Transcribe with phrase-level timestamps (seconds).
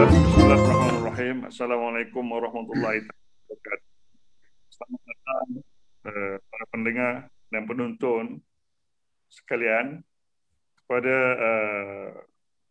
[0.00, 1.44] Bismillahirrahmanirrahim.
[1.44, 3.88] Assalamualaikum warahmatullahi wabarakatuh.
[4.72, 5.48] Selamat datang
[6.08, 7.14] uh, para pendengar
[7.52, 8.24] dan penonton
[9.28, 10.00] sekalian
[10.80, 12.08] kepada uh,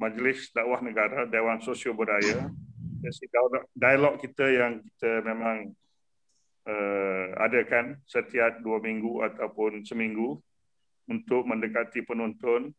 [0.01, 2.49] Majlis Dakwah Negara Dewan Sosio Budaya.
[3.05, 3.29] Sesi
[3.77, 5.69] dialog kita yang kita memang
[6.65, 10.41] uh, adakan setiap dua minggu ataupun seminggu
[11.05, 12.73] untuk mendekati penonton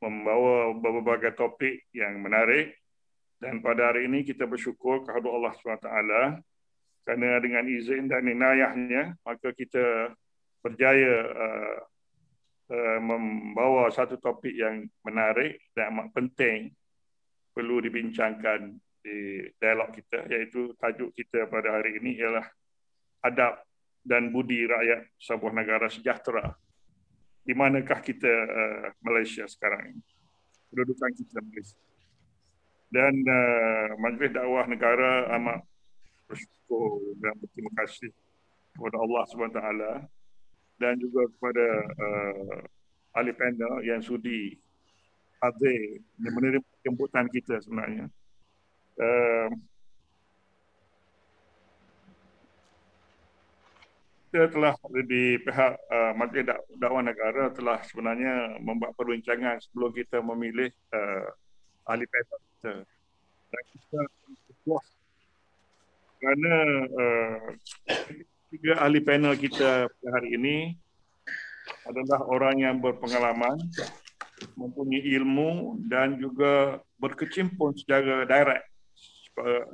[0.00, 2.72] membawa berbagai topik yang menarik
[3.42, 5.90] dan pada hari ini kita bersyukur kepada Allah SWT
[7.02, 10.14] kerana dengan izin dan inayahnya maka kita
[10.62, 11.78] berjaya uh,
[12.70, 16.70] uh, membawa satu topik yang menarik dan amat penting
[17.50, 22.46] perlu dibincangkan di dialog kita iaitu tajuk kita pada hari ini ialah
[23.26, 23.58] adab
[24.06, 26.54] dan budi rakyat sebuah negara sejahtera.
[27.42, 30.02] Di manakah kita uh, Malaysia sekarang ini?
[30.70, 31.91] Kedudukan kita Malaysia
[32.92, 35.64] dan uh, Majlis Dakwah Negara amat
[36.28, 38.12] bersyukur dan berterima kasih
[38.76, 39.60] kepada Allah SWT
[40.76, 42.60] dan juga kepada uh,
[43.16, 44.60] ahli panel yang sudi
[45.40, 48.12] hadir yang menerima jemputan kita sebenarnya.
[49.00, 49.48] Uh,
[54.32, 54.76] kita telah
[55.08, 56.44] di pihak uh, Majlis
[56.76, 61.28] Dakwah Negara telah sebenarnya membuat perbincangan sebelum kita memilih uh,
[61.88, 62.86] ahli panel kita.
[63.50, 64.00] Dan kita
[64.62, 64.86] puas
[66.22, 66.54] kerana
[66.94, 67.46] uh,
[68.54, 70.78] tiga ahli panel kita hari ini
[71.82, 73.58] adalah orang yang berpengalaman,
[74.54, 78.70] mempunyai ilmu dan juga berkecimpung secara direct,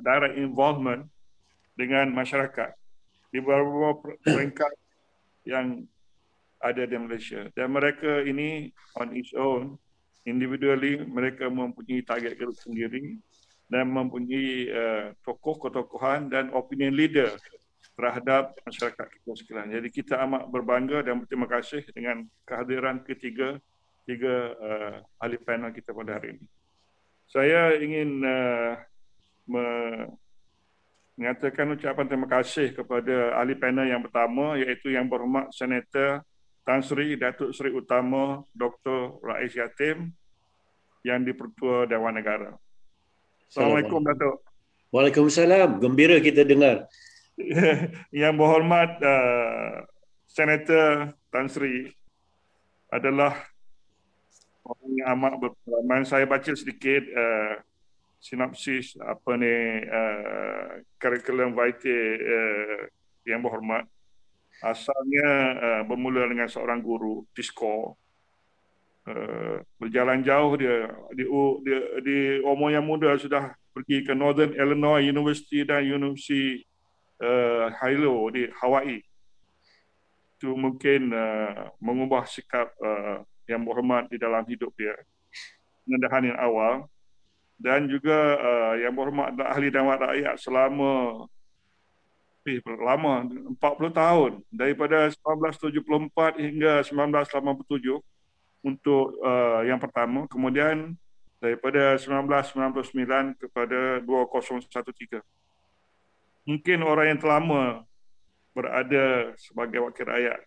[0.00, 1.04] direct involvement
[1.76, 2.72] dengan masyarakat
[3.28, 4.72] di beberapa peringkat
[5.44, 5.84] yang
[6.64, 7.44] ada di Malaysia.
[7.52, 9.76] Dan mereka ini on its own,
[10.24, 13.18] individually, mereka mempunyai target grup sendiri
[13.68, 17.36] dan mempunyai uh, tokoh ketokohan dan opinion leader
[17.98, 19.74] terhadap masyarakat kita sekalian.
[19.74, 23.58] Jadi kita amat berbangga dan berterima kasih dengan kehadiran ketiga
[24.08, 26.46] tiga uh, ahli panel kita pada hari ini.
[27.28, 28.72] Saya ingin uh,
[31.18, 36.24] mengatakan ucapan terima kasih kepada ahli panel yang pertama iaitu yang berhormat Senator
[36.68, 39.24] Tan Sri Datuk Seri Utama Dr.
[39.24, 40.12] Rais Yatim
[41.00, 42.52] yang di-Pertua Dewan Negara.
[43.48, 44.44] Assalamualaikum Datuk.
[44.92, 45.80] Waalaikumsalam.
[45.80, 46.84] Gembira kita dengar.
[48.12, 49.88] yang berhormat uh,
[50.28, 51.88] Senator Tan Sri
[52.92, 53.32] adalah
[54.68, 56.04] orang yang amat berpengalaman.
[56.04, 57.64] Saya baca sedikit uh,
[58.20, 62.92] sinopsis apa ni uh, curriculum vitae uh,
[63.24, 63.88] yang berhormat
[64.58, 67.94] asalnya uh, bermula dengan seorang guru sekolah
[69.06, 70.90] uh, berjalan jauh dia.
[71.14, 71.24] Di
[71.64, 71.72] di,
[72.04, 76.66] di umur yang muda sudah pergi ke Northern Illinois University dan University
[77.22, 78.98] uh, Hilo di Hawaii.
[80.38, 84.94] Itu mungkin uh, mengubah sikap uh, yang berhormat di dalam hidup dia.
[85.86, 86.74] Pengendahan yang awal.
[87.58, 91.26] Dan juga uh, yang berhormat ahli Dewan Rakyat selama
[92.48, 94.32] eh, lama 40 tahun.
[94.48, 98.00] Daripada 1974 hingga 1987
[98.64, 100.24] untuk uh, yang pertama.
[100.32, 100.96] Kemudian
[101.38, 105.22] daripada 1999 kepada 2013
[106.48, 107.84] mungkin orang yang terlama
[108.56, 110.40] berada sebagai wakil rakyat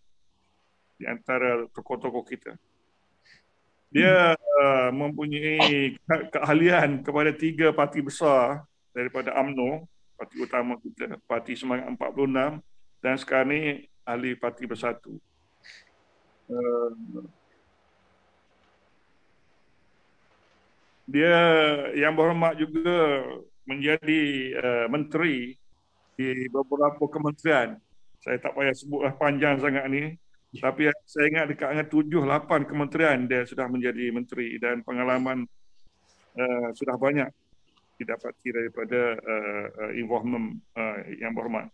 [0.97, 2.57] di antara tokoh-tokoh kita.
[3.93, 5.95] Dia uh, mempunyai
[6.33, 9.85] keahlian kepada tiga parti besar daripada AMNO,
[10.21, 12.61] parti utama kita, Parti Semangat 46
[13.01, 15.17] dan sekarang ini ahli Parti Bersatu.
[16.45, 17.25] Uh,
[21.09, 21.33] dia
[21.97, 23.25] yang berhormat juga
[23.65, 24.21] menjadi
[24.61, 25.57] uh, menteri
[26.13, 27.81] di beberapa kementerian.
[28.21, 30.21] Saya tak payah sebutlah panjang sangat ni.
[30.53, 35.49] Tapi saya ingat dekat dengan tujuh, lapan kementerian dia sudah menjadi menteri dan pengalaman
[36.37, 37.31] uh, sudah banyak
[38.01, 41.69] didapati daripada uh, uh, involvement uh, yang berhormat.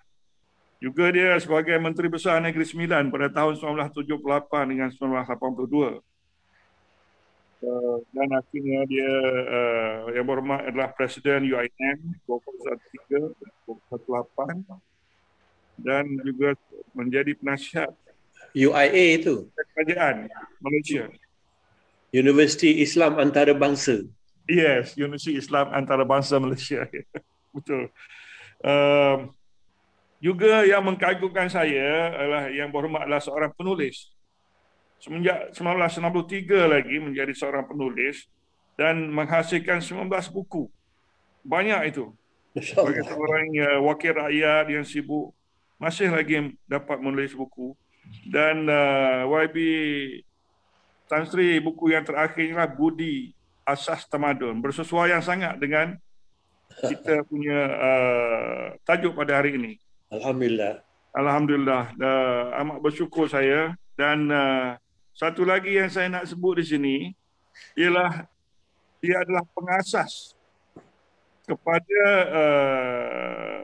[0.77, 6.03] Juga dia sebagai Menteri Besar Negeri Sembilan pada tahun 1978 dengan 1982.
[7.57, 9.13] Uh, dan akhirnya dia
[9.49, 11.97] uh, yang berhormat adalah Presiden UIM
[12.29, 13.33] 2013
[13.65, 14.77] 2018
[15.81, 16.53] dan juga
[16.93, 17.89] menjadi penasihat
[18.53, 19.49] UIA itu.
[19.73, 20.29] Kerajaan
[20.61, 21.09] Malaysia.
[22.13, 24.05] Universiti Islam Antarabangsa.
[24.47, 26.87] Yes, Universiti Islam Antarabangsa Malaysia.
[27.55, 27.91] Betul.
[28.63, 29.35] Um,
[30.17, 34.09] juga yang mengagumkan saya adalah yang berhormat adalah seorang penulis.
[34.97, 38.25] Semenjak 1963 lagi menjadi seorang penulis
[38.73, 40.71] dan menghasilkan 19 buku
[41.45, 42.09] banyak itu.
[42.57, 45.29] Sebagai seorang uh, wakil rakyat yang sibuk,
[45.77, 47.77] masih lagi dapat menulis buku.
[48.25, 49.57] Dan uh, YB
[51.05, 53.36] Tan Sri, buku yang terakhir inilah Budi
[53.67, 54.63] Asas Tamadun.
[54.63, 55.99] Bersesuaian sangat dengan
[56.79, 59.75] kita punya uh, tajuk pada hari ini.
[60.07, 60.79] Alhamdulillah.
[61.11, 63.75] Alhamdulillah, uh, amat bersyukur saya.
[63.99, 64.79] Dan uh,
[65.11, 66.95] satu lagi yang saya nak sebut di sini
[67.73, 68.29] ialah
[69.01, 70.37] dia adalah pengasas
[71.49, 73.57] kepada uh,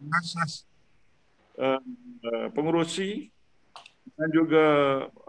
[0.00, 0.64] pengasas
[1.60, 1.76] uh,
[2.24, 3.28] uh, pengurusi
[4.18, 4.64] dan juga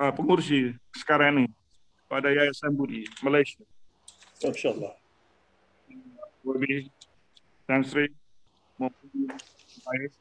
[0.01, 1.47] uh, pengurusi sekarang ini
[2.09, 3.61] pada Yayasan Budi Malaysia.
[4.41, 4.93] Masya Allah.
[6.41, 6.89] Lebih
[7.69, 8.09] dan Sri
[8.81, 9.29] maupun
[9.85, 10.11] baik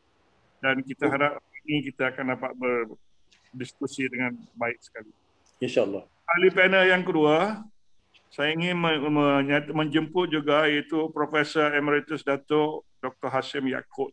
[0.61, 5.09] dan kita harap ini kita akan dapat berdiskusi dengan baik sekali.
[5.65, 6.05] InsyaAllah.
[6.29, 7.65] Ahli panel yang kedua,
[8.29, 8.77] saya ingin
[9.73, 13.33] menjemput juga iaitu Profesor Emeritus Datuk Dr.
[13.33, 14.13] Hashim Yaakob.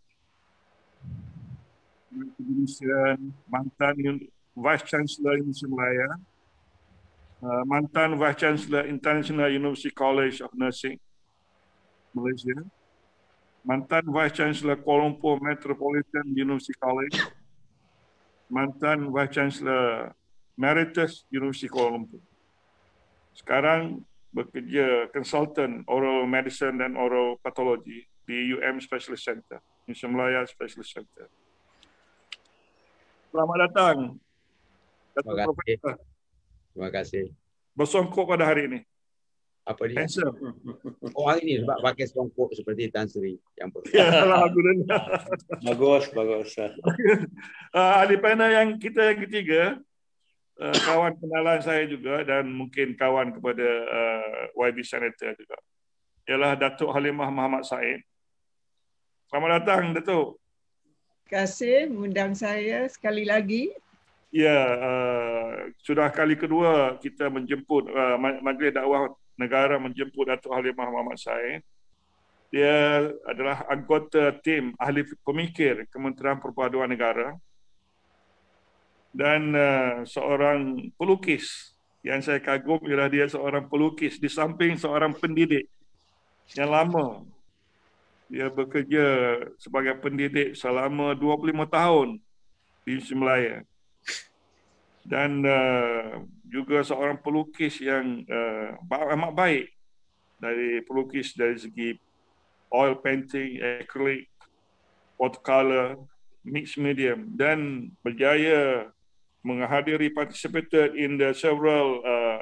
[3.52, 3.96] Mantan
[4.56, 6.10] Vice Chancellor Universiti Malaya,
[7.44, 10.96] uh, mantan Vice Chancellor International University College of Nursing,
[12.16, 12.56] Malaysia,
[13.68, 17.20] mantan Vice Chancellor Kuala Lumpur Metropolitan University College,
[18.48, 20.16] mantan Vice Chancellor
[20.56, 22.24] Emeritus University Kuala Lumpur.
[23.36, 30.96] Sekarang bekerja konsultan oral medicine dan oral pathology di UM Specialist Center, Universiti Malaya Specialist
[30.96, 31.28] Center.
[33.36, 34.25] Selamat datang.
[35.16, 35.48] Datuk Terima kasih.
[35.48, 35.96] Profesor.
[36.76, 37.24] Terima kasih.
[37.72, 38.80] Bersongkok pada hari ini.
[39.66, 39.98] Apa dia?
[40.06, 40.38] Handsome.
[41.18, 45.02] Oh, hari ni sebab pakai songkok seperti Tan Sri yang ber- Ya, Alhamdulillah.
[45.66, 46.54] Bagus, bagus.
[46.54, 46.70] uh,
[48.06, 49.62] ahli panel yang kita yang ketiga,
[50.62, 55.58] uh, kawan kenalan saya juga dan mungkin kawan kepada uh, YB Senator juga.
[56.30, 58.06] Ialah Datuk Halimah Muhammad Said.
[59.34, 60.38] Selamat datang, Datuk.
[61.26, 63.74] Terima kasih mengundang saya sekali lagi.
[64.36, 64.52] Ya,
[64.84, 69.08] uh, sudah kali kedua kita menjemput uh, Ma- Majlis Dakwah
[69.40, 71.64] Negara menjemput Datuk Halimah Muhammad Said.
[72.52, 77.32] Dia adalah anggota tim ahli pemikir Kementerian Perpaduan Negara
[79.16, 81.72] dan uh, seorang pelukis
[82.04, 85.72] yang saya kagum ialah dia seorang pelukis di samping seorang pendidik
[86.60, 87.24] yang lama.
[88.28, 89.06] Dia bekerja
[89.64, 92.20] sebagai pendidik selama 25 tahun
[92.84, 93.64] di Malaya
[95.06, 99.66] dan uh, juga seorang pelukis yang uh, amat baik
[100.42, 101.90] dari pelukis dari segi
[102.74, 104.28] oil painting, acrylic,
[105.16, 105.96] watercolor,
[106.46, 108.90] mixed medium dan berjaya
[109.46, 112.42] menghadiri participated in the several uh,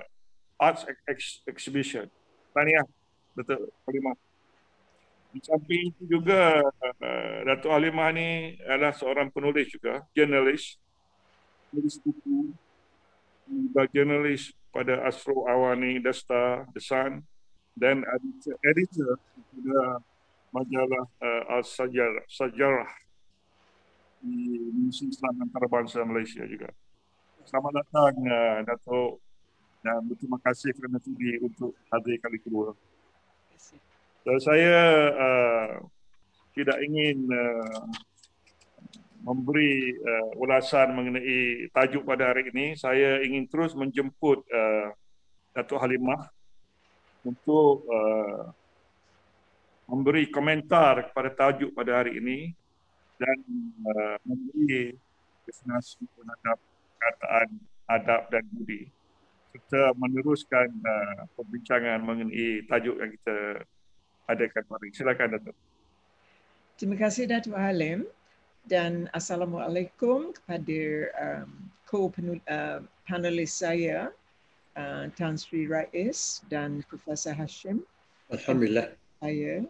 [0.59, 2.07] arts ex- ex- exhibition.
[2.55, 2.87] Tahniah,
[3.35, 4.15] Datuk Halimah.
[5.33, 10.79] Di samping itu juga uh, Datuk Halimah ni adalah seorang penulis juga, jurnalis,
[11.73, 12.53] penulis buku,
[13.49, 17.25] juga jurnalis pada Astro Awani, The Star, The Sun
[17.73, 19.11] dan editor, editor
[19.49, 19.81] pada
[20.53, 22.93] majalah uh, Al-Sajarah Sajarah
[24.21, 26.69] di Misi Islam Antarabangsa Malaysia juga.
[27.41, 29.17] Selamat datang uh, Datuk
[29.81, 32.77] dan berterima kasih kerana sudi untuk hadir kali kedua.
[34.23, 34.77] Dan saya
[35.11, 35.69] uh,
[36.53, 37.89] tidak ingin uh,
[39.23, 42.75] memberi uh, ulasan mengenai tajuk pada hari ini.
[42.75, 44.91] Saya ingin terus menjemput uh,
[45.55, 46.27] Datuk Halimah
[47.23, 48.51] untuk uh,
[49.87, 52.51] memberi komentar kepada tajuk pada hari ini
[53.15, 53.37] dan
[53.87, 54.91] uh, memberi
[55.47, 56.59] definisi terhadap
[56.99, 57.47] perkataan
[57.87, 58.91] adab dan budi
[59.53, 63.37] serta meneruskan uh, perbincangan mengenai tajuk yang kita
[64.25, 64.95] adakan hari ini.
[64.97, 65.55] Silakan Datuk.
[66.73, 68.09] Terima kasih Datuk Halim
[68.67, 70.81] dan Assalamualaikum kepada
[71.19, 71.49] um,
[71.83, 74.07] co-panelis saya
[74.79, 77.83] uh, Tan Sri Rais dan Profesor Hashim
[78.31, 78.95] Alhamdulillah.
[79.19, 79.67] saya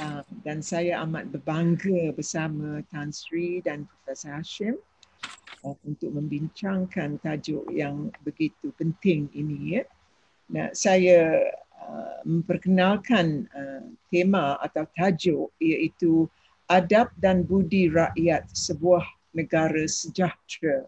[0.00, 4.80] uh, dan saya amat berbangga bersama Tan Sri dan Profesor Hashim
[5.68, 9.84] uh, untuk membincangkan tajuk yang begitu penting ini ya.
[10.46, 11.52] Nah, saya
[11.84, 16.30] uh, memperkenalkan uh, tema atau tajuk iaitu
[16.66, 19.04] adab dan budi rakyat sebuah
[19.36, 20.86] negara sejahtera.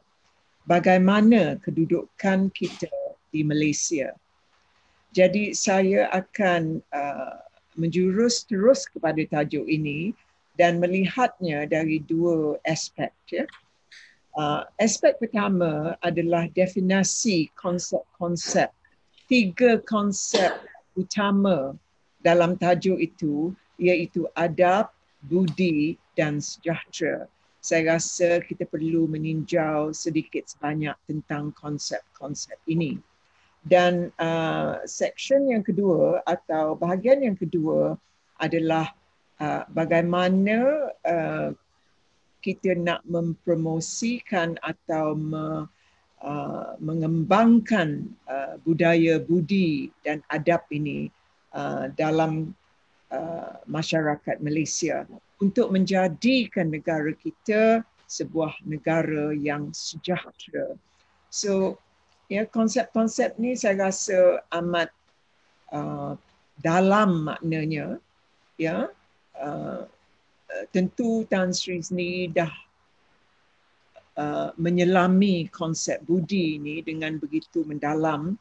[0.69, 2.93] Bagaimana kedudukan kita
[3.33, 4.13] di Malaysia.
[5.17, 7.41] Jadi saya akan uh,
[7.79, 10.13] menjurus terus kepada tajuk ini
[10.59, 13.15] dan melihatnya dari dua aspek.
[13.31, 13.47] Ya.
[14.37, 18.69] Uh, aspek pertama adalah definasi konsep-konsep.
[19.29, 20.53] Tiga konsep
[20.99, 21.79] utama
[22.21, 24.91] dalam tajuk itu iaitu adab,
[25.27, 27.27] budi dan sejahtera.
[27.59, 32.97] Saya rasa kita perlu meninjau sedikit sebanyak tentang konsep-konsep ini.
[33.67, 37.99] Dan uh, section yang kedua atau bahagian yang kedua
[38.39, 38.95] adalah
[39.43, 41.51] uh, bagaimana uh,
[42.39, 45.67] kita nak mempromosikan atau me,
[46.23, 51.11] uh, mengembangkan uh, budaya budi dan adab ini
[51.53, 52.55] uh, dalam
[53.13, 55.05] uh, masyarakat Malaysia
[55.39, 60.75] untuk menjadikan negara kita sebuah negara yang sejahtera.
[61.29, 61.77] So,
[62.33, 64.89] ya konsep-konsep ni saya rasa amat
[65.73, 66.17] uh,
[66.59, 68.01] dalam maknanya,
[68.57, 68.89] ya.
[69.39, 69.87] Uh,
[70.73, 72.51] tentu Tan Sri ni dah
[74.17, 78.35] uh, menyelami konsep budi ini dengan begitu mendalam.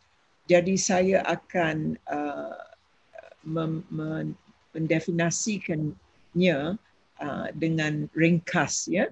[0.47, 2.63] Jadi saya akan uh,
[3.43, 4.39] mem- men-
[4.75, 6.59] mendefinasikannya
[7.21, 8.87] uh, dengan ringkas.
[8.91, 9.07] Ya.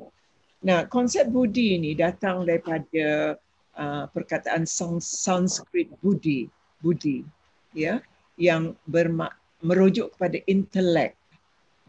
[0.66, 3.38] Nah, konsep budi ini datang daripada
[3.78, 6.50] uh, perkataan Sanskrit budi,
[6.82, 7.22] budi,
[7.76, 8.02] ya,
[8.36, 11.16] yang bermak- merujuk kepada intelek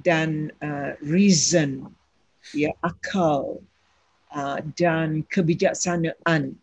[0.04, 1.88] dan uh, reason
[2.52, 3.58] ya akal
[4.32, 6.54] uh, dan kebijaksanaan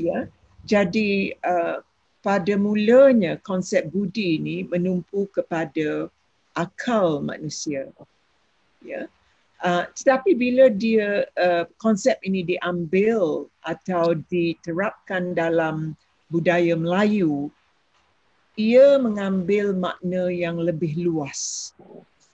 [0.00, 0.26] ya
[0.64, 1.84] jadi uh,
[2.24, 6.08] pada mulanya konsep budi ini menumpu kepada
[6.54, 7.90] akal manusia.
[8.82, 9.06] Ya.
[9.64, 15.96] Uh, tetapi bila dia uh, konsep ini diambil atau diterapkan dalam
[16.28, 17.48] budaya Melayu
[18.54, 21.74] ia mengambil makna yang lebih luas.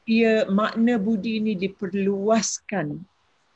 [0.05, 3.01] Ia makna budi ini diperluaskan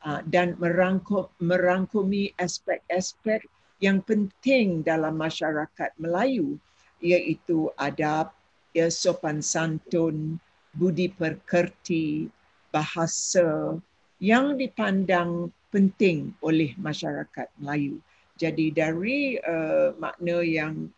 [0.01, 3.45] uh, dan merangkum, merangkumi aspek-aspek
[3.85, 6.57] yang penting dalam masyarakat Melayu
[7.05, 8.33] iaitu adab,
[8.73, 10.41] ya, sopan santun,
[10.75, 12.29] budi perkerti,
[12.75, 13.79] bahasa
[14.19, 17.99] yang dipandang penting oleh masyarakat Melayu.
[18.35, 20.91] Jadi dari uh, makna yang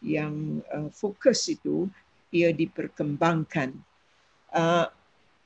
[0.00, 1.88] yang uh, fokus itu
[2.32, 3.76] ia diperkembangkan.
[4.48, 4.88] Uh,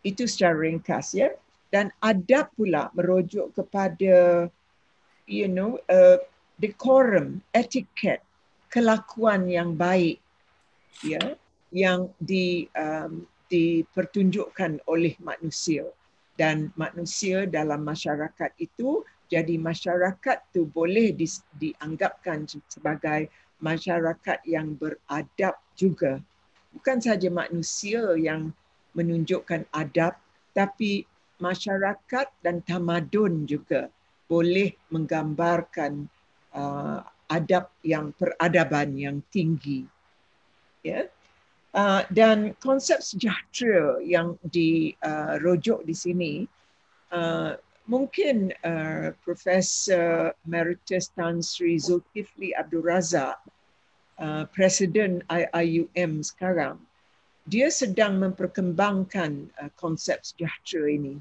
[0.02, 1.30] itu secara ringkas ya
[1.70, 4.46] dan adab pula merujuk kepada
[5.26, 6.18] you know uh,
[6.58, 8.22] decorum etiket
[8.68, 10.18] kelakuan yang baik
[11.06, 11.38] ya
[11.72, 15.85] yang di um, dipertunjukkan oleh manusia.
[16.32, 21.28] Dan manusia dalam masyarakat itu jadi masyarakat tu boleh di,
[21.61, 23.28] dianggapkan sebagai
[23.61, 26.25] masyarakat yang beradab juga.
[26.73, 28.56] Bukan saja manusia yang
[28.97, 30.16] menunjukkan adab
[30.56, 31.04] tapi
[31.37, 33.92] masyarakat dan tamadun juga
[34.28, 36.09] boleh menggambarkan
[36.56, 39.85] uh, adab yang peradaban yang tinggi.
[40.80, 41.09] Ya
[41.75, 46.35] uh, dan konsep sejahtera yang dirujuk uh, di sini
[47.12, 47.57] uh,
[47.88, 53.37] mungkin uh, Profesor Emeritus Tan Sri Zulkifli Abdul Razak
[54.21, 56.79] uh, Presiden IIUM sekarang
[57.50, 61.19] dia sedang memperkembangkan uh, konsep sejahtera ini.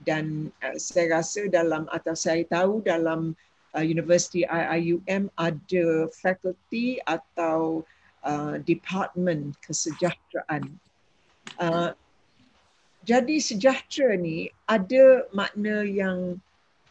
[0.00, 3.36] Dan uh, saya rasa dalam atau saya tahu dalam
[3.76, 7.99] uh, Universiti IIUM ada fakulti atau uh,
[8.64, 10.76] department kesejahteraan.
[11.56, 11.96] Uh,
[13.08, 16.36] jadi sejahtera ni ada makna yang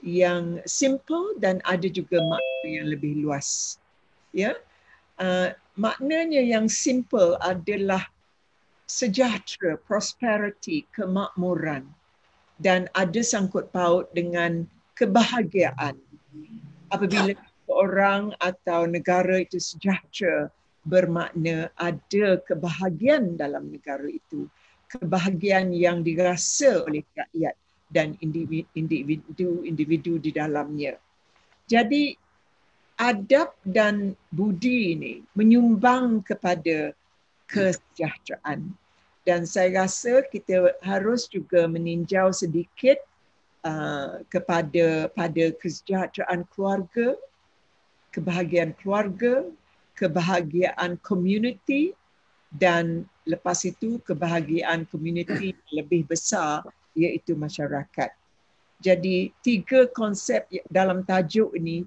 [0.01, 3.77] yang simple dan ada juga makna yang lebih luas.
[4.33, 4.57] Ya.
[5.19, 8.07] Uh, maknanya yang simple adalah
[8.87, 11.85] sejahtera, prosperity, kemakmuran
[12.57, 15.95] dan ada sangkut paut dengan kebahagiaan.
[16.89, 17.35] Apabila
[17.69, 20.49] orang atau negara itu sejahtera
[20.89, 24.49] bermakna ada kebahagiaan dalam negara itu.
[24.89, 27.53] Kebahagiaan yang dirasa oleh rakyat
[27.93, 30.97] dan individu-individu di dalamnya.
[31.69, 32.17] Jadi
[32.97, 36.97] adab dan budi ini menyumbang kepada
[37.45, 38.73] kesejahteraan.
[39.23, 42.97] Dan saya rasa kita harus juga meninjau sedikit
[43.61, 47.13] uh, kepada pada kesejahteraan keluarga,
[48.09, 49.45] kebahagiaan keluarga,
[49.99, 51.91] kebahagiaan community
[52.47, 56.63] dan lepas itu kebahagiaan community lebih besar
[56.95, 58.09] iaitu masyarakat.
[58.79, 61.83] Jadi tiga konsep dalam tajuk ini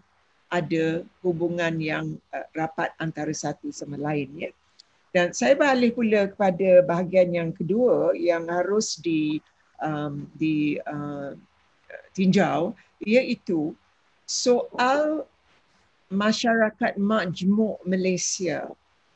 [0.52, 4.50] ada hubungan yang uh, rapat antara satu sama lain ya.
[5.12, 9.40] Dan saya beralih pula kepada bahagian yang kedua yang harus di
[9.80, 11.32] um, di uh,
[12.12, 13.72] tinjau iaitu
[14.28, 15.24] soal
[16.12, 18.68] masyarakat majmuk Malaysia.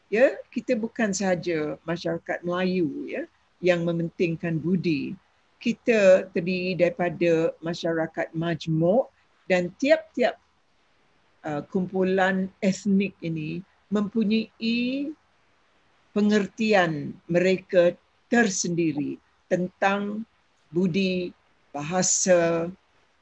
[0.08, 3.28] Ya kita bukan sahaja masyarakat Melayu ya
[3.60, 5.12] yang mementingkan budi.
[5.60, 9.08] Kita terdiri daripada masyarakat majmuk
[9.48, 10.36] dan tiap-tiap
[11.44, 13.60] uh, kumpulan etnik ini
[13.92, 15.10] mempunyai
[16.16, 17.92] pengertian mereka
[18.32, 20.26] tersendiri tentang
[20.74, 21.30] budi
[21.70, 22.72] bahasa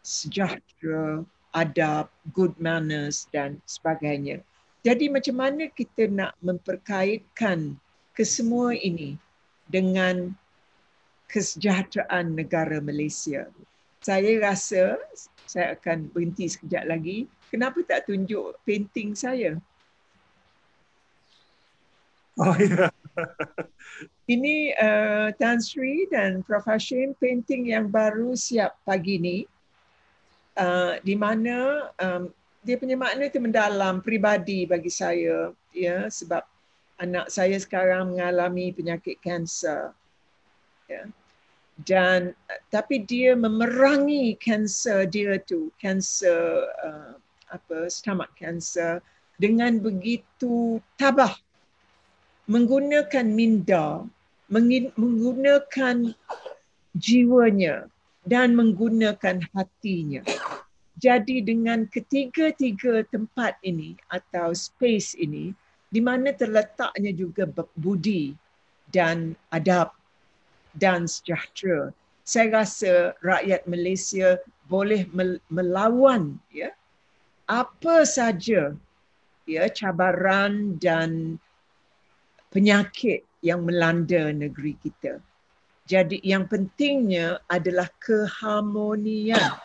[0.00, 4.42] sejahtera adab good manners dan sebagainya.
[4.84, 7.78] Jadi macam mana kita nak memperkaitkan
[8.12, 9.16] kesemua ini
[9.70, 10.37] dengan
[11.32, 13.49] kesejahteraan negara Malaysia?
[14.04, 15.00] Saya rasa
[15.49, 17.25] saya akan berhenti sekejap lagi.
[17.49, 19.56] Kenapa tak tunjuk painting saya?
[22.34, 22.90] Oh ya.
[24.26, 26.66] Ini uh, Tan Sri dan Prof.
[26.66, 29.37] Hashim painting yang baru siap pagi ni.
[30.54, 32.30] Uh, di mana um,
[32.62, 36.46] dia punya makna itu mendalam pribadi bagi saya ya sebab
[37.02, 39.90] anak saya sekarang mengalami penyakit kanser.
[40.87, 41.11] Ya.
[41.75, 42.38] Dan
[42.70, 47.18] tapi dia memerangi kanser dia tu, kanser uh,
[47.50, 49.02] apa stomach cancer
[49.42, 51.34] dengan begitu tabah
[52.46, 54.06] menggunakan minda,
[54.52, 56.14] menggunakan
[56.94, 57.90] jiwanya
[58.23, 60.23] dan menggunakan hatinya.
[60.94, 65.50] Jadi dengan ketiga-tiga tempat ini atau space ini
[65.90, 68.34] di mana terletaknya juga budi
[68.94, 69.90] dan adab
[70.78, 71.90] dan sejahtera.
[72.24, 74.38] Saya rasa rakyat Malaysia
[74.70, 75.04] boleh
[75.52, 76.72] melawan ya
[77.44, 78.72] apa saja
[79.44, 81.36] ya cabaran dan
[82.48, 85.20] penyakit yang melanda negeri kita.
[85.84, 89.60] Jadi yang pentingnya adalah keharmonian.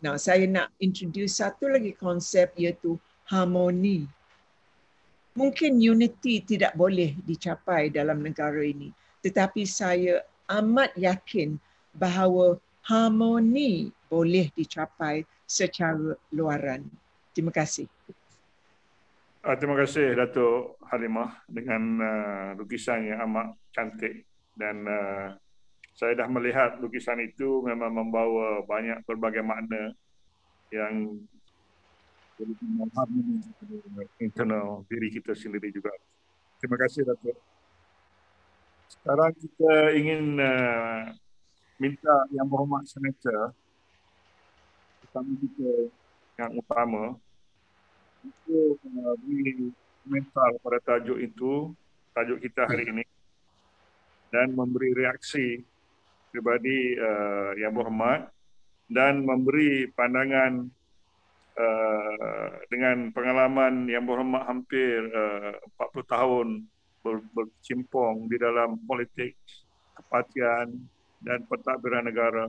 [0.00, 2.96] Nah, saya nak introduce satu lagi konsep iaitu
[3.28, 4.08] harmoni.
[5.36, 8.90] Mungkin unity tidak boleh dicapai dalam negara ini,
[9.20, 11.60] tetapi saya amat yakin
[11.94, 16.82] bahawa harmoni boleh dicapai secara luaran.
[17.36, 17.86] Terima kasih.
[19.40, 25.32] Uh, terima kasih Datuk Halimah dengan uh, lukisan yang amat cantik dan uh,
[26.00, 29.92] saya dah melihat lukisan itu memang membawa banyak berbagai makna
[30.72, 31.12] yang
[34.16, 35.92] internal diri kita sendiri juga.
[36.56, 37.36] Terima kasih Datuk.
[38.88, 41.12] Sekarang kita ingin uh,
[41.76, 43.52] minta yang berhormat senator
[45.04, 45.72] utama kita
[46.40, 47.04] yang utama
[48.24, 49.68] itu uh, beri
[50.00, 51.76] komentar pada tajuk itu,
[52.16, 53.04] tajuk kita hari ini
[54.32, 55.60] dan memberi reaksi
[56.30, 58.30] pribadi uh, yang berhormat
[58.90, 60.66] dan memberi pandangan
[61.58, 66.48] uh, dengan pengalaman yang berhormat hampir uh, 40 tahun
[67.02, 69.38] ber, bercimpung di dalam politik,
[69.94, 70.74] kepatian
[71.22, 72.46] dan pentadbiran negara.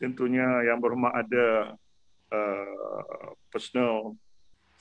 [0.00, 1.76] Tentunya yang berhormat ada
[2.32, 4.16] uh, personal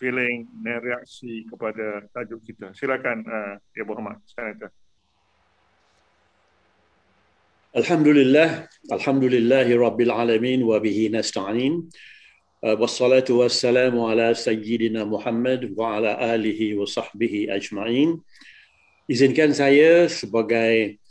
[0.02, 2.74] feeling dan reaksi kepada tajuk kita.
[2.76, 4.74] Silakan uh, Ya Muhammad, Senator.
[7.74, 11.90] Alhamdulillah, alhamdulillahi rabbil alamin bihi nasta'in.
[12.62, 18.22] Uh, wassalatu wassalamu ala sayyidina Muhammad wa ala alihi wa sahbihi ajma'in.
[19.10, 21.02] Izinkan saya sebagai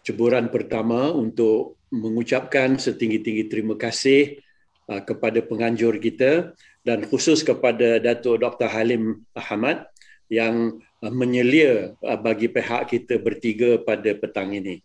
[0.00, 4.40] ceburan pertama untuk mengucapkan setinggi-tinggi terima kasih
[4.88, 6.56] uh, kepada penganjur kita
[6.88, 8.72] dan khusus kepada Datuk Dr.
[8.72, 9.84] Halim Ahmad
[10.32, 14.80] yang uh, menyelia bagi pihak kita bertiga pada petang ini.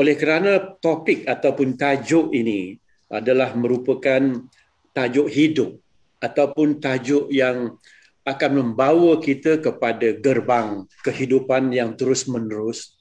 [0.00, 2.80] Oleh kerana topik ataupun tajuk ini
[3.12, 4.48] adalah merupakan
[4.96, 5.76] tajuk hidup
[6.24, 7.76] ataupun tajuk yang
[8.24, 12.96] akan membawa kita kepada gerbang kehidupan yang terus menerus.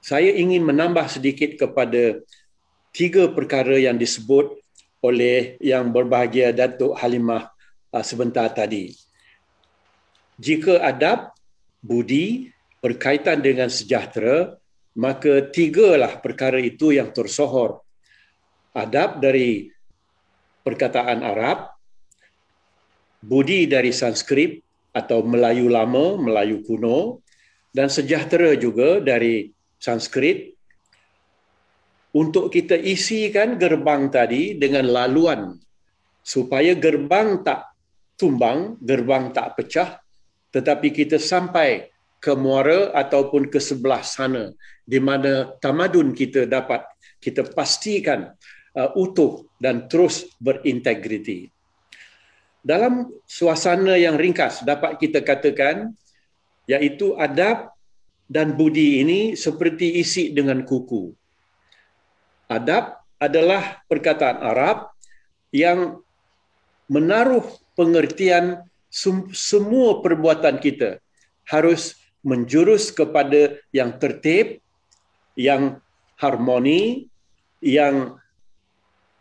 [0.00, 2.24] Saya ingin menambah sedikit kepada
[2.96, 4.56] tiga perkara yang disebut
[5.04, 7.52] oleh yang berbahagia Datuk Halimah
[7.92, 8.96] uh, sebentar tadi.
[10.40, 11.36] Jika adab,
[11.84, 12.48] budi
[12.80, 14.59] berkaitan dengan sejahtera,
[14.98, 17.82] maka tigalah perkara itu yang tersohor.
[18.74, 19.66] Adab dari
[20.62, 21.74] perkataan Arab,
[23.22, 24.62] budi dari Sanskrit
[24.94, 27.22] atau Melayu lama, Melayu kuno,
[27.70, 30.54] dan sejahtera juga dari Sanskrit
[32.10, 35.54] untuk kita isikan gerbang tadi dengan laluan
[36.20, 37.70] supaya gerbang tak
[38.18, 40.02] tumbang, gerbang tak pecah
[40.50, 41.86] tetapi kita sampai
[42.20, 44.52] ke muara ataupun ke sebelah sana
[44.84, 46.84] di mana tamadun kita dapat
[47.16, 48.36] kita pastikan
[48.76, 51.48] uh, utuh dan terus berintegriti.
[52.60, 55.96] Dalam suasana yang ringkas dapat kita katakan
[56.68, 57.72] iaitu adab
[58.28, 61.10] dan budi ini seperti isi dengan kuku.
[62.52, 64.92] Adab adalah perkataan Arab
[65.50, 65.98] yang
[66.90, 67.42] menaruh
[67.74, 68.60] pengertian
[69.30, 70.98] semua perbuatan kita
[71.46, 74.60] harus menjurus kepada yang tertib,
[75.36, 75.80] yang
[76.20, 77.08] harmoni,
[77.64, 78.20] yang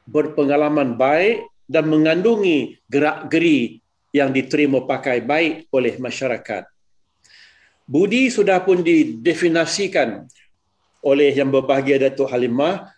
[0.10, 6.66] berpengalaman baik dan mengandungi gerak-geri yang diterima pakai baik oleh masyarakat.
[7.90, 10.26] Budi sudah pun didefinisikan
[11.02, 12.90] oleh yang berbahagia Datuk Halimah.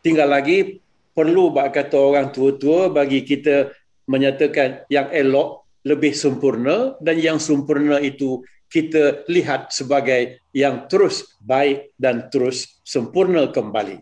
[0.00, 0.80] Tinggal lagi
[1.12, 3.72] perlu bak kata orang tua-tua bagi kita
[4.08, 11.90] menyatakan yang elok lebih sempurna dan yang sempurna itu kita lihat sebagai yang terus baik
[11.98, 13.98] dan terus sempurna kembali.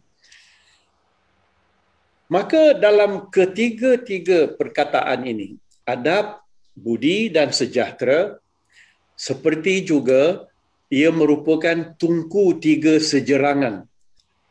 [2.28, 5.56] Maka dalam ketiga-tiga perkataan ini,
[5.88, 6.44] adab,
[6.76, 8.36] budi dan sejahtera
[9.16, 10.44] seperti juga
[10.92, 13.88] ia merupakan tungku tiga sejerangan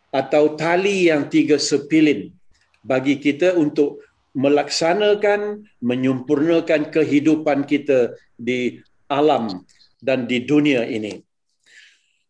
[0.10, 2.34] atau tali yang tiga sepilin
[2.82, 4.02] bagi kita untuk
[4.34, 9.66] melaksanakan, menyempurnakan kehidupan kita di alam
[10.02, 11.20] dan di dunia ini.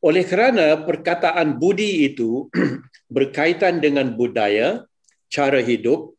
[0.04, 2.48] Oleh kerana perkataan budi itu
[3.16, 4.86] berkaitan dengan budaya,
[5.28, 6.16] cara hidup,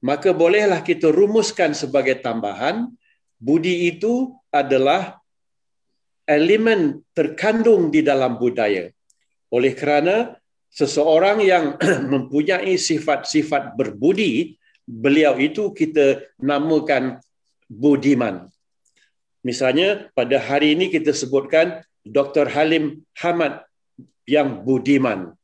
[0.00, 2.86] maka bolehlah kita rumuskan sebagai tambahan,
[3.42, 5.18] budi itu adalah
[6.26, 8.90] elemen terkandung di dalam budaya.
[9.50, 10.38] Oleh kerana
[10.70, 11.78] seseorang yang
[12.12, 14.54] mempunyai sifat-sifat berbudi,
[14.86, 17.18] beliau itu kita namakan
[17.66, 18.46] budiman.
[19.46, 22.50] Misalnya pada hari ini kita sebutkan Dr.
[22.50, 23.62] Halim Hamad
[24.26, 25.38] yang budiman.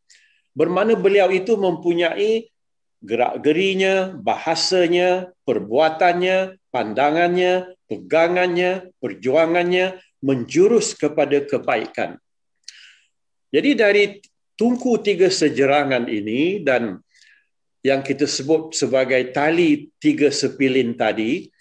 [0.59, 2.51] Bermakna beliau itu mempunyai
[2.99, 12.19] gerak-gerinya, bahasanya, perbuatannya, pandangannya, pegangannya, perjuangannya menjurus kepada kebaikan.
[13.55, 14.05] Jadi dari
[14.59, 16.99] tungku tiga sejerangan ini dan
[17.87, 21.52] yang kita sebut sebagai tali tiga sepilin tadi,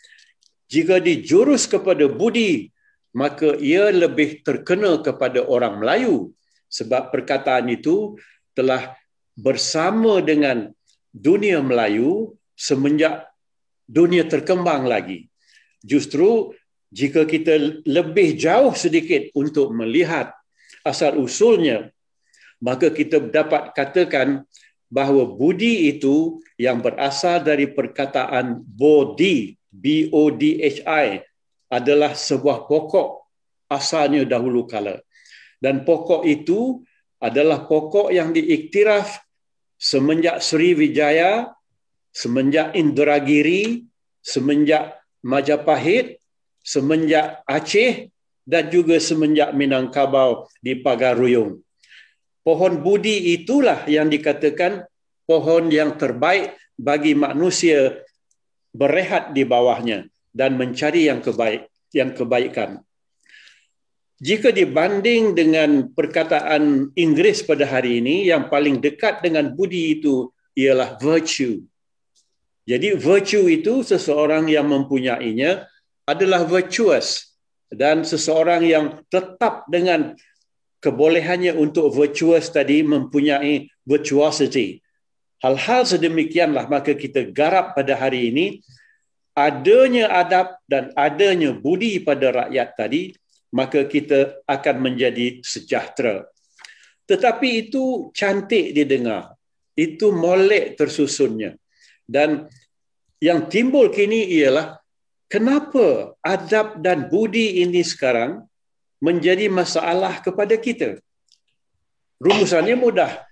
[0.71, 2.71] jika dijurus kepada budi,
[3.11, 6.31] maka ia lebih terkena kepada orang Melayu
[6.71, 8.15] sebab perkataan itu
[8.55, 8.95] telah
[9.35, 10.71] bersama dengan
[11.11, 13.27] dunia Melayu semenjak
[13.83, 15.27] dunia terkembang lagi.
[15.83, 16.55] Justru
[16.87, 20.31] jika kita lebih jauh sedikit untuk melihat
[20.87, 21.91] asal usulnya
[22.61, 24.45] maka kita dapat katakan
[24.87, 31.23] bahawa budi itu yang berasal dari perkataan body b o d h i
[31.71, 33.23] adalah sebuah pokok
[33.71, 34.99] asalnya dahulu kala
[35.63, 36.83] dan pokok itu
[37.23, 39.23] adalah pokok yang diiktiraf
[39.79, 41.49] semenjak Sri Vijaya
[42.11, 43.87] semenjak Indragiri
[44.19, 46.21] semenjak Majapahit
[46.61, 48.09] semenjak Aceh
[48.45, 51.61] dan juga semenjak Minangkabau di Pagaruyung.
[52.41, 54.85] Pohon budi itulah yang dikatakan
[55.29, 58.01] pohon yang terbaik bagi manusia
[58.71, 62.79] berehat di bawahnya dan mencari yang kebaik yang kebaikan.
[64.21, 70.95] Jika dibanding dengan perkataan Inggeris pada hari ini yang paling dekat dengan budi itu ialah
[71.01, 71.65] virtue.
[72.69, 75.65] Jadi virtue itu seseorang yang mempunyainya
[76.05, 77.33] adalah virtuous
[77.73, 80.13] dan seseorang yang tetap dengan
[80.85, 84.85] kebolehannya untuk virtuous tadi mempunyai virtuosity.
[85.41, 88.45] Hal-hal sedemikianlah maka kita garap pada hari ini
[89.33, 93.01] adanya adab dan adanya budi pada rakyat tadi
[93.51, 96.29] maka kita akan menjadi sejahtera.
[97.09, 99.35] Tetapi itu cantik didengar.
[99.75, 101.59] Itu molek tersusunnya.
[102.07, 102.47] Dan
[103.19, 104.79] yang timbul kini ialah
[105.27, 108.47] kenapa adab dan budi ini sekarang
[109.03, 111.01] menjadi masalah kepada kita?
[112.21, 113.30] Rumusannya mudah.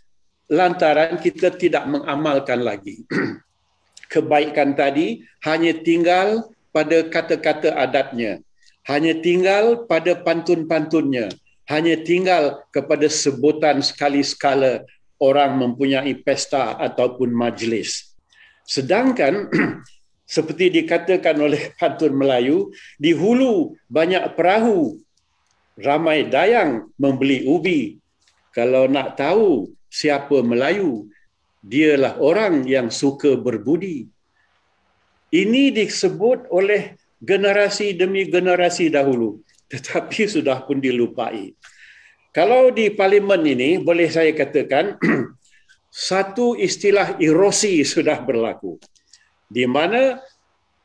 [0.50, 3.06] Lantaran kita tidak mengamalkan lagi.
[4.14, 8.42] Kebaikan tadi hanya tinggal pada kata-kata adatnya.
[8.90, 11.30] Hanya tinggal pada pantun-pantunnya.
[11.70, 14.90] Hanya tinggal kepada sebutan sekali-sekala
[15.22, 18.18] orang mempunyai pesta ataupun majlis.
[18.66, 19.54] Sedangkan
[20.30, 24.98] seperti dikatakan oleh pantun Melayu, di hulu banyak perahu,
[25.78, 28.02] ramai dayang membeli ubi.
[28.50, 31.10] Kalau nak tahu siapa Melayu,
[31.60, 34.08] dialah orang yang suka berbudi.
[35.30, 41.54] Ini disebut oleh generasi demi generasi dahulu, tetapi sudah pun dilupai.
[42.30, 44.95] Kalau di parlimen ini, boleh saya katakan,
[45.89, 48.78] satu istilah erosi sudah berlaku
[49.49, 50.21] di mana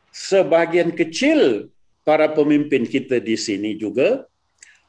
[0.09, 1.69] sebahagian kecil
[2.03, 4.25] para pemimpin kita di sini juga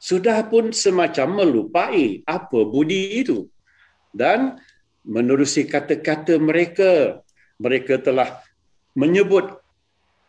[0.00, 3.48] sudah pun semacam melupai apa budi itu.
[4.16, 4.56] Dan
[5.04, 7.20] menerusi kata-kata mereka,
[7.60, 8.40] mereka telah
[8.96, 9.60] menyebut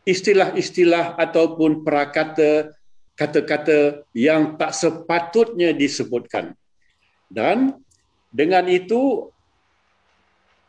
[0.04, 2.76] istilah-istilah ataupun perakata
[3.18, 6.54] kata-kata yang tak sepatutnya disebutkan.
[7.32, 7.80] Dan
[8.30, 9.32] dengan itu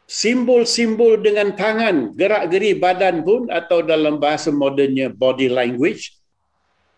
[0.09, 6.16] simbol-simbol dengan tangan, gerak-geri badan pun atau dalam bahasa modernnya body language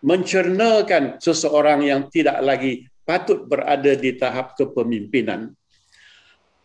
[0.01, 5.51] mencernakan seseorang yang tidak lagi patut berada di tahap kepemimpinan.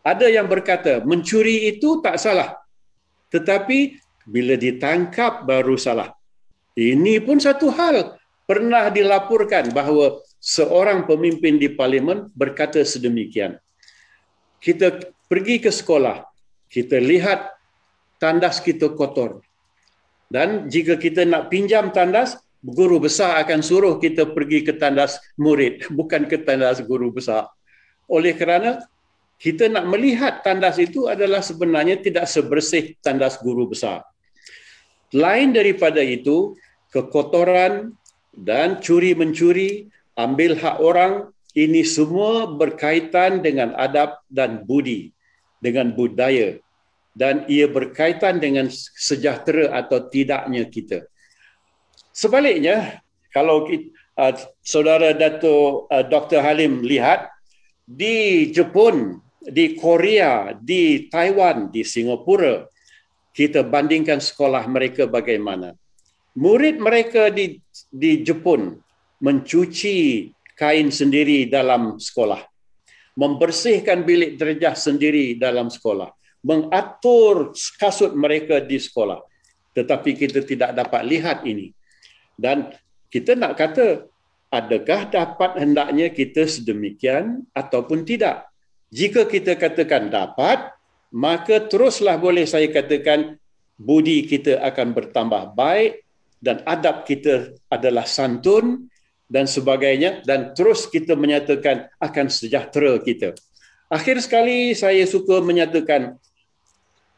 [0.05, 2.61] Ada yang berkata mencuri itu tak salah.
[3.33, 3.97] Tetapi
[4.29, 6.13] bila ditangkap baru salah.
[6.77, 8.13] Ini pun satu hal
[8.45, 13.57] pernah dilaporkan bahawa seorang pemimpin di parlimen berkata sedemikian.
[14.61, 14.93] Kita
[15.25, 16.21] pergi ke sekolah,
[16.69, 17.57] kita lihat
[18.21, 19.41] tandas kita kotor.
[20.29, 25.85] Dan jika kita nak pinjam tandas, guru besar akan suruh kita pergi ke tandas murid,
[25.97, 27.49] bukan ke tandas guru besar.
[28.05, 28.81] Oleh kerana
[29.39, 34.01] kita nak melihat tandas itu adalah sebenarnya tidak sebersih tandas guru besar.
[35.11, 36.55] Lain daripada itu,
[36.91, 37.93] kekotoran
[38.35, 41.13] dan curi-mencuri, ambil hak orang,
[41.55, 45.15] ini semua berkaitan dengan adab dan budi,
[45.63, 46.59] dengan budaya
[47.15, 51.07] dan ia berkaitan dengan sejahtera atau tidaknya kita.
[52.11, 52.99] Sebaliknya,
[53.31, 53.63] kalau
[54.19, 57.31] uh, saudara Dato uh, Dr Halim lihat
[57.87, 62.65] di Jepun, di Korea, di Taiwan, di Singapura,
[63.35, 65.73] kita bandingkan sekolah mereka bagaimana.
[66.35, 68.75] Murid mereka di di Jepun
[69.23, 72.43] mencuci kain sendiri dalam sekolah.
[73.15, 76.11] Membersihkan bilik derajah sendiri dalam sekolah
[76.45, 79.17] mengatur kasut mereka di sekolah.
[79.73, 81.73] Tetapi kita tidak dapat lihat ini.
[82.37, 82.69] Dan
[83.09, 84.05] kita nak kata,
[84.53, 88.45] adakah dapat hendaknya kita sedemikian ataupun tidak?
[88.95, 90.71] Jika kita katakan dapat,
[91.11, 93.35] maka teruslah boleh saya katakan
[93.75, 96.07] budi kita akan bertambah baik
[96.39, 98.87] dan adab kita adalah santun
[99.27, 103.35] dan sebagainya dan terus kita menyatakan akan sejahtera kita.
[103.91, 106.15] Akhir sekali saya suka menyatakan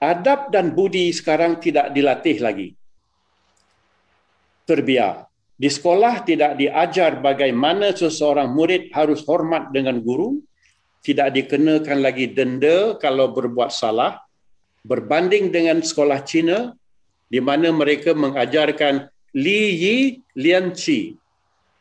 [0.02, 2.68] adab dan budi sekarang tidak dilatih lagi.
[4.66, 5.30] Terbiar.
[5.58, 10.38] Di sekolah tidak diajar bagaimana seseorang murid harus hormat dengan guru,
[11.06, 14.20] tidak dikenakan lagi denda kalau berbuat salah,
[14.84, 16.76] berbanding dengan sekolah Cina
[17.28, 19.98] di mana mereka mengajarkan Li Yi
[20.40, 21.16] Lian Qi,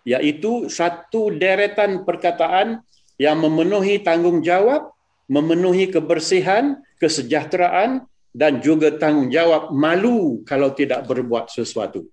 [0.06, 2.82] iaitu satu deretan perkataan
[3.16, 4.92] yang memenuhi tanggungjawab,
[5.26, 8.04] memenuhi kebersihan, kesejahteraan
[8.36, 12.04] dan juga tanggungjawab malu kalau tidak berbuat sesuatu.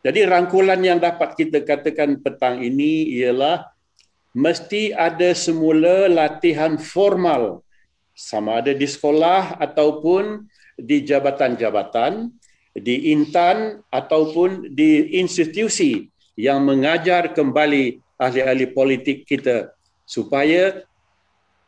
[0.00, 3.68] Jadi rangkulan yang dapat kita katakan petang ini ialah
[4.36, 7.64] mesti ada semula latihan formal.
[8.18, 12.30] Sama ada di sekolah ataupun di jabatan-jabatan,
[12.74, 19.70] di intan ataupun di institusi yang mengajar kembali ahli-ahli politik kita
[20.06, 20.82] supaya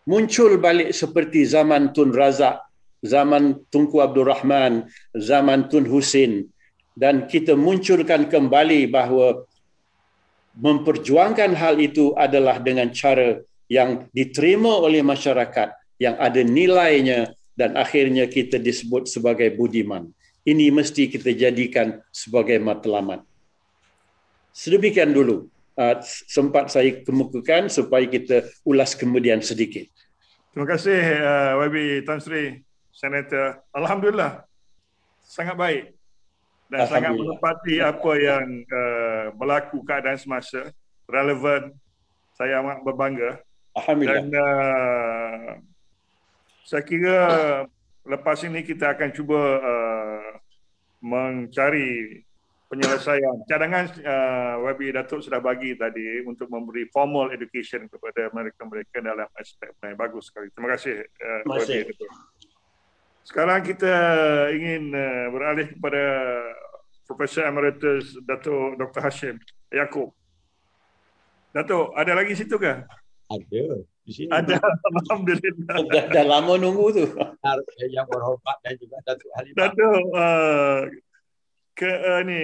[0.07, 2.63] muncul balik seperti zaman Tun Razak,
[3.03, 6.51] zaman Tunku Abdul Rahman, zaman Tun Husin.
[6.95, 9.47] Dan kita munculkan kembali bahawa
[10.61, 18.29] memperjuangkan hal itu adalah dengan cara yang diterima oleh masyarakat yang ada nilainya dan akhirnya
[18.29, 20.13] kita disebut sebagai budiman.
[20.45, 23.25] Ini mesti kita jadikan sebagai matlamat.
[24.53, 25.97] Sedemikian dulu uh,
[26.29, 29.89] sempat saya kemukakan supaya kita ulas kemudian sedikit.
[30.51, 32.59] Terima kasih uh, YB Tan Sri
[32.91, 33.63] Senator.
[33.71, 34.43] Alhamdulillah
[35.23, 35.83] sangat baik
[36.71, 40.73] dan sangat menepati apa yang uh, berlaku keadaan semasa
[41.05, 41.75] relevan.
[42.35, 43.45] Saya amat berbangga.
[43.77, 44.25] Alhamdulillah.
[44.25, 45.49] Dan uh,
[46.65, 47.19] saya kira
[48.07, 50.31] lepas ini kita akan cuba uh,
[51.05, 52.23] mencari
[52.71, 53.43] penyelesaian.
[53.51, 59.75] Cadangan uh, YB Datuk sudah bagi tadi untuk memberi formal education kepada mereka-mereka dalam aspek
[59.83, 60.49] yang bagus sekali.
[60.55, 61.03] Terima kasih.
[61.19, 61.81] Uh, Terima kasih.
[63.27, 63.95] Sekarang kita
[64.55, 66.05] ingin uh, beralih kepada
[67.11, 69.03] Profesor Emeritus Datuk Dr.
[69.03, 69.37] Hashim
[69.75, 70.15] Yaakob.
[71.51, 72.87] Datuk, ada lagi situ ke?
[73.27, 73.63] Ada.
[74.07, 74.31] Di sini.
[74.31, 74.63] Ada.
[74.95, 75.91] Alhamdulillah.
[75.91, 77.05] Dah, dah lama nunggu tu.
[77.91, 79.59] Yang berhormat dan juga Datuk Halimah.
[79.59, 80.79] Datuk, uh,
[81.75, 82.43] ke uh, ni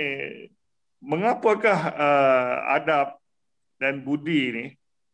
[0.98, 3.20] mengapakah uh, adab
[3.78, 4.64] dan budi ni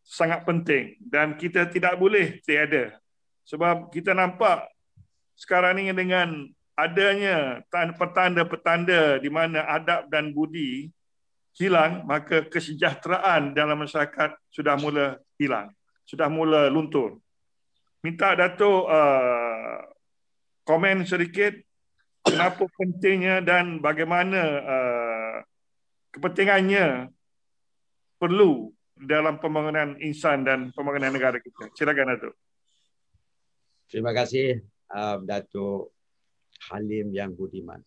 [0.01, 2.97] sangat penting dan kita tidak boleh tiada
[3.43, 4.71] sebab kita nampak
[5.35, 10.89] sekarang ni dengan adanya petanda-petanda di mana adab dan budi
[11.53, 15.69] hilang, maka kesejahteraan dalam masyarakat sudah mula hilang,
[16.09, 17.21] sudah mula luntur.
[18.03, 19.79] Minta Datuk uh,
[20.65, 21.55] komen sedikit
[22.25, 25.37] kenapa pentingnya dan bagaimana uh,
[26.11, 27.13] kepentingannya
[28.17, 31.69] perlu dalam pembangunan insan dan pembangunan negara kita.
[31.77, 32.35] Silakan Datuk.
[33.93, 35.92] Terima kasih uh, Datuk
[36.71, 37.81] Halim yang budiman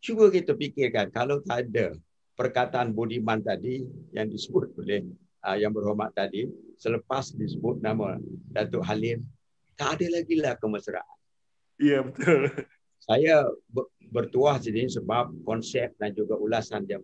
[0.00, 1.92] cuba kita fikirkan kalau tak ada
[2.34, 3.84] perkataan budiman tadi
[4.16, 5.04] yang disebut oleh
[5.44, 6.48] uh, yang berhormat tadi
[6.80, 8.16] selepas disebut nama
[8.48, 9.20] Datuk Halim
[9.80, 11.16] tak ada lagi lah kemesraan.
[11.80, 12.52] Ya betul.
[13.00, 13.48] Saya
[14.12, 17.00] bertuah sini sebab konsep dan juga ulasan yang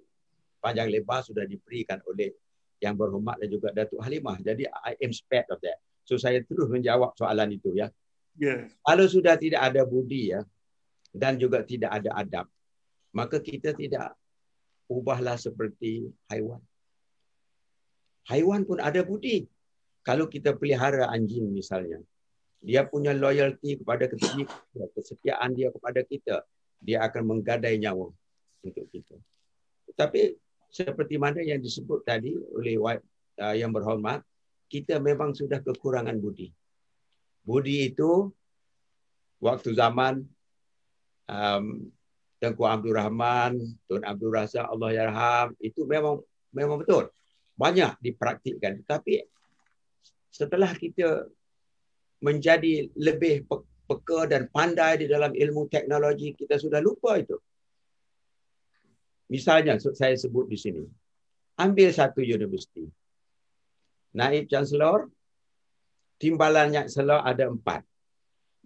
[0.61, 2.37] panjang lebar sudah diberikan oleh
[2.85, 4.37] yang berhormat dan juga Datuk Halimah.
[4.45, 5.81] Jadi I am spared of that.
[6.05, 7.89] So saya terus menjawab soalan itu ya.
[8.37, 8.73] Yes.
[8.85, 10.45] Kalau sudah tidak ada budi ya
[11.17, 12.47] dan juga tidak ada adab,
[13.17, 14.13] maka kita tidak
[14.87, 16.61] ubahlah seperti haiwan.
[18.29, 19.49] Haiwan pun ada budi.
[20.07, 21.99] Kalau kita pelihara anjing misalnya,
[22.63, 24.47] dia punya loyalty kepada kita,
[24.95, 26.47] kesetiaan dia kepada kita,
[26.79, 28.11] dia akan menggadai nyawa
[28.63, 29.19] untuk kita.
[29.97, 30.37] Tapi
[30.71, 34.23] seperti mana yang disebut tadi oleh uh, yang berhormat,
[34.67, 36.51] kita memang sudah kekurangan budi.
[37.47, 38.35] Budi itu
[39.39, 40.27] waktu zaman
[41.31, 41.65] um,
[42.37, 43.57] Tengku Abdul Rahman,
[43.89, 46.21] Tun Abdul Razak, Allah Yarham, itu memang
[46.53, 47.09] memang betul.
[47.57, 48.85] Banyak dipraktikkan.
[48.85, 49.25] Tapi
[50.29, 51.25] setelah kita
[52.21, 53.49] menjadi lebih
[53.89, 57.41] peka dan pandai di dalam ilmu teknologi, kita sudah lupa itu.
[59.33, 60.85] Misalnya, saya sebut di sini.
[61.57, 62.85] Ambil satu universiti.
[64.13, 65.09] Naib Chancellor,
[66.17, 67.81] timbalan Naib Chancellor ada empat.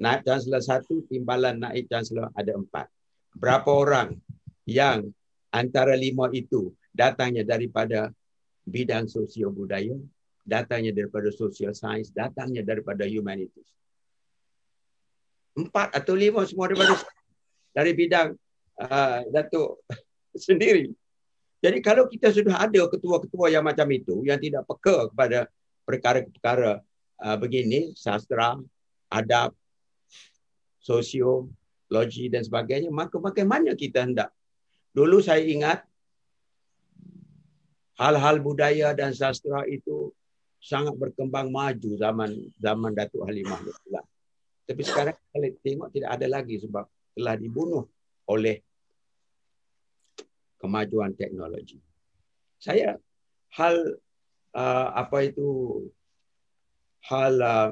[0.00, 2.88] Naib Chancellor satu, timbalan Naib Chancellor ada empat
[3.34, 4.18] berapa orang
[4.66, 5.10] yang
[5.54, 8.10] antara lima itu datangnya daripada
[8.66, 9.94] bidang sosial budaya,
[10.46, 13.66] datangnya daripada sosial sains, datangnya daripada humanities.
[15.58, 17.02] Empat atau lima semua daripada
[17.74, 18.34] dari bidang
[18.78, 19.82] uh, Datuk
[20.46, 20.90] sendiri.
[21.60, 25.44] Jadi kalau kita sudah ada ketua-ketua yang macam itu, yang tidak peka kepada
[25.84, 26.80] perkara-perkara
[27.20, 28.56] uh, begini, sastra,
[29.12, 29.52] adab,
[30.80, 31.52] sosio,
[31.92, 34.30] logi dan sebagainya, maka bagaimana kita hendak?
[34.90, 35.86] Dulu saya ingat
[38.00, 40.10] hal-hal budaya dan sastra itu
[40.60, 44.04] sangat berkembang maju zaman zaman Datuk Halimah Nurullah.
[44.64, 46.84] Tapi sekarang kita tengok tidak ada lagi sebab
[47.16, 47.84] telah dibunuh
[48.30, 48.62] oleh
[50.60, 51.80] kemajuan teknologi.
[52.60, 52.94] Saya
[53.56, 53.98] hal
[54.54, 55.48] uh, apa itu
[57.08, 57.70] hal uh,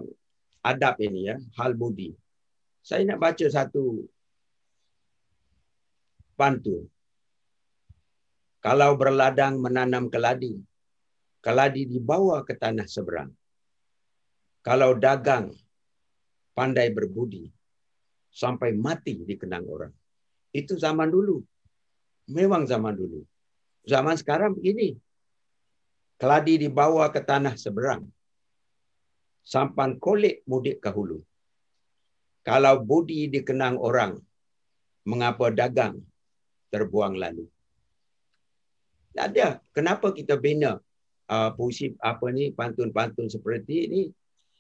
[0.65, 2.17] adab ini ya, hal budi
[2.89, 4.01] saya nak baca satu
[6.41, 6.89] pantun.
[8.65, 10.57] Kalau berladang menanam keladi,
[11.45, 13.29] keladi dibawa ke tanah seberang.
[14.65, 15.53] Kalau dagang
[16.57, 17.53] pandai berbudi,
[18.33, 19.93] sampai mati dikenang orang.
[20.57, 21.45] Itu zaman dulu.
[22.33, 23.21] Memang zaman dulu.
[23.85, 24.97] Zaman sekarang begini.
[26.17, 28.09] Keladi dibawa ke tanah seberang.
[29.49, 31.25] Sampan kolik mudik ke hulu.
[32.45, 34.21] Kalau budi dikenang orang,
[35.09, 36.05] mengapa dagang
[36.69, 37.49] terbuang lalu?
[39.17, 39.49] Tak ada.
[39.73, 40.77] Kenapa kita bina
[41.33, 44.03] uh, puisi apa ni pantun-pantun seperti ini?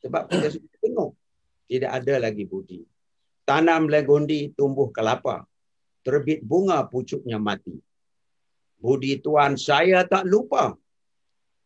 [0.00, 1.10] Sebab kita sudah tengok
[1.68, 2.80] tidak ada lagi budi.
[3.44, 5.44] Tanam legondi tumbuh kelapa.
[6.00, 7.76] Terbit bunga pucuknya mati.
[8.80, 10.72] Budi tuan saya tak lupa.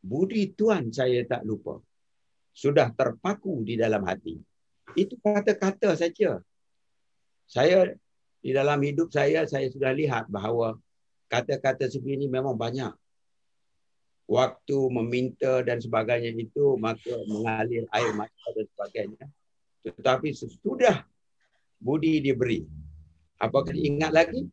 [0.03, 1.79] Budi tuan saya tak lupa.
[2.53, 4.37] Sudah terpaku di dalam hati.
[4.93, 6.41] Itu kata-kata saja.
[7.49, 7.97] Saya
[8.43, 10.77] di dalam hidup saya saya sudah lihat bahawa
[11.33, 12.93] kata-kata seperti ini memang banyak.
[14.29, 19.27] Waktu meminta dan sebagainya itu maka mengalir air mata dan sebagainya.
[19.83, 21.05] Tetapi sesudah
[21.83, 22.63] budi diberi.
[23.43, 24.47] Apakah ingat lagi?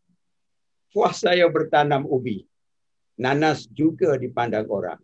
[0.90, 2.50] Puas saya bertanam ubi.
[3.20, 4.98] Nanas juga dipandang orang.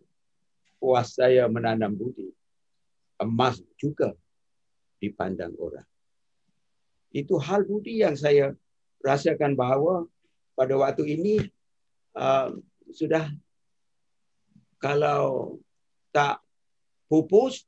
[0.82, 2.34] Puas saya menanam budi.
[3.22, 4.12] Emas juga
[5.00, 5.88] dipandang orang.
[7.16, 8.52] Itu hal budi yang saya
[9.00, 10.04] rasakan bahawa
[10.56, 11.40] pada waktu ini
[12.16, 12.52] uh,
[12.92, 13.32] sudah
[14.80, 15.58] kalau
[16.12, 16.44] tak
[17.08, 17.64] pupus,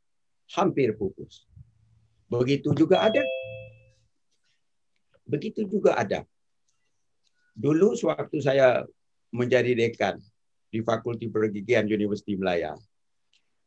[0.56, 1.48] hampir pupus.
[2.28, 3.24] Begitu juga ada.
[5.28, 6.24] Begitu juga ada.
[7.56, 8.84] Dulu sewaktu saya
[9.32, 10.20] menjadi dekan
[10.72, 12.76] di Fakulti Pergigian Universiti Melaya,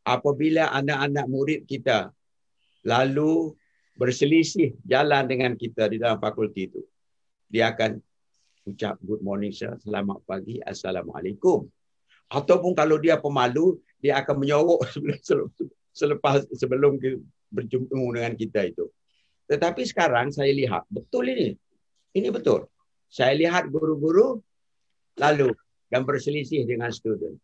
[0.05, 2.13] apabila anak-anak murid kita
[2.85, 3.53] lalu
[3.97, 6.81] berselisih jalan dengan kita di dalam fakulti itu.
[7.51, 8.01] Dia akan
[8.65, 11.69] ucap good morning sir, selamat pagi, assalamualaikum.
[12.31, 14.87] Ataupun kalau dia pemalu, dia akan menyorok
[16.01, 16.97] selepas sebelum
[17.51, 18.87] berjumpa dengan kita itu.
[19.51, 21.59] Tetapi sekarang saya lihat betul ini.
[22.15, 22.71] Ini betul.
[23.11, 24.39] Saya lihat guru-guru
[25.19, 25.51] lalu
[25.91, 27.35] yang berselisih dengan student.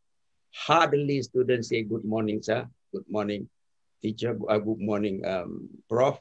[0.56, 3.44] Hardly student say good morning sir, good morning
[4.00, 6.16] teacher, uh, good morning um, prof.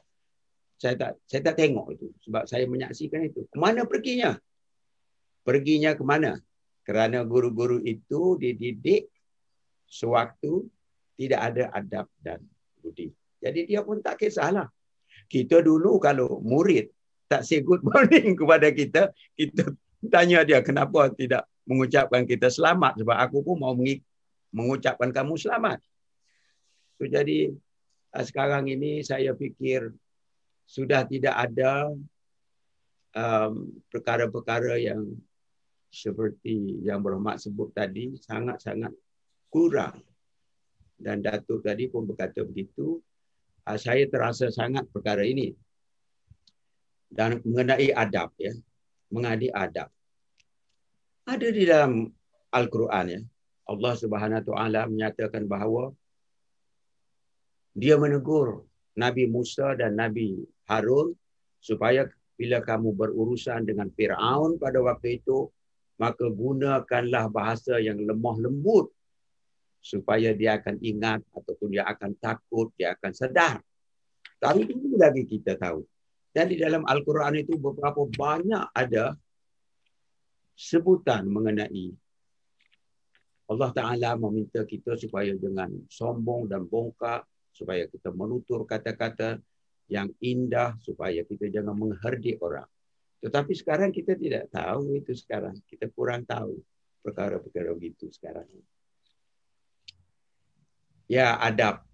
[0.76, 3.48] Saya tak saya tak tengok itu sebab saya menyaksikan itu.
[3.48, 4.36] Kemana perginya?
[5.40, 6.36] Perginya ke mana?
[6.84, 9.08] Kerana guru-guru itu dididik
[9.88, 10.68] sewaktu
[11.16, 12.44] tidak ada adab dan
[12.84, 13.08] budi.
[13.40, 14.68] Jadi dia pun tak kisahlah.
[15.32, 16.92] Kita dulu kalau murid
[17.24, 19.72] tak say good morning kepada kita, kita
[20.12, 23.74] tanya dia kenapa tidak mengucapkan kita selamat sebab aku pun mau
[24.52, 25.80] mengucapkan kamu selamat.
[26.96, 27.52] So, jadi
[28.14, 29.92] ah, sekarang ini saya fikir
[30.66, 31.90] sudah tidak ada
[33.14, 33.52] um,
[33.92, 35.14] perkara-perkara yang
[35.90, 38.92] seperti yang berhormat sebut tadi sangat-sangat
[39.48, 40.02] kurang.
[40.96, 43.04] Dan Datuk tadi pun berkata begitu,
[43.66, 45.50] Ah, saya terasa sangat perkara ini
[47.10, 48.54] dan mengenai adab ya
[49.10, 49.90] mengenai adab
[51.26, 52.06] ada di dalam
[52.54, 53.20] al-Quran ya
[53.66, 55.90] Allah Subhanahu taala menyatakan bahawa
[57.74, 58.64] dia menegur
[58.96, 60.40] Nabi Musa dan Nabi
[60.70, 61.12] Harun
[61.60, 62.08] supaya
[62.38, 65.50] bila kamu berurusan dengan Firaun pada waktu itu
[65.96, 68.92] maka gunakanlah bahasa yang lemah lembut
[69.80, 73.62] supaya dia akan ingat ataupun dia akan takut, dia akan sedar.
[74.36, 75.86] Tapi itu lagi kita tahu.
[76.34, 79.16] Dan di dalam Al-Quran itu beberapa banyak ada
[80.52, 81.96] sebutan mengenai
[83.46, 87.22] Allah Ta'ala meminta kita supaya jangan sombong dan bongkak,
[87.54, 89.38] supaya kita menutur kata-kata
[89.86, 92.66] yang indah, supaya kita jangan mengherdik orang.
[93.22, 95.54] Tetapi sekarang kita tidak tahu itu sekarang.
[95.64, 96.58] Kita kurang tahu
[97.06, 98.50] perkara-perkara begitu sekarang.
[101.06, 101.86] Ya, adab.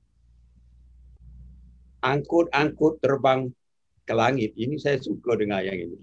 [2.00, 3.52] Angkut-angkut terbang
[4.08, 4.56] ke langit.
[4.56, 6.00] Ini saya suka dengar yang ini.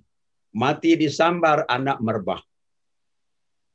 [0.53, 2.41] Mati disambar anak merbah.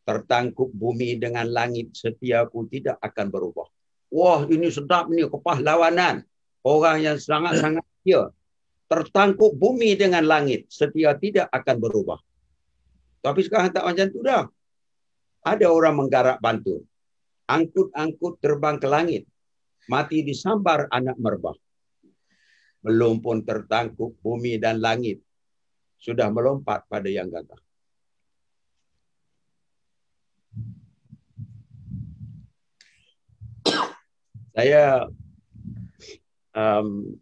[0.04, 3.68] Tertangkup bumi dengan langit setiaku tidak akan berubah.
[4.12, 6.22] Wah, ini sedap ni kepahlawanan.
[6.64, 8.28] Orang yang sangat-sangat setia.
[8.88, 12.20] Tertangkup bumi dengan langit setia tidak akan berubah.
[13.24, 14.44] Tapi sekarang tak macam tu dah.
[15.44, 16.84] Ada orang menggarap bantu
[17.48, 19.22] angkut-angkut terbang ke langit.
[19.84, 21.56] Mati disambar anak merbah.
[22.80, 25.20] Belum pun tertangkup bumi dan langit.
[26.00, 27.60] Sudah melompat pada yang gagah.
[34.54, 35.10] Saya
[36.54, 37.18] um,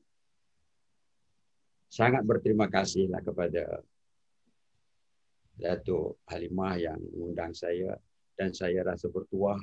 [1.89, 3.81] sangat berterima kasihlah kepada
[5.57, 7.97] Datuk Halimah yang mengundang saya
[8.37, 9.57] dan saya rasa bertuah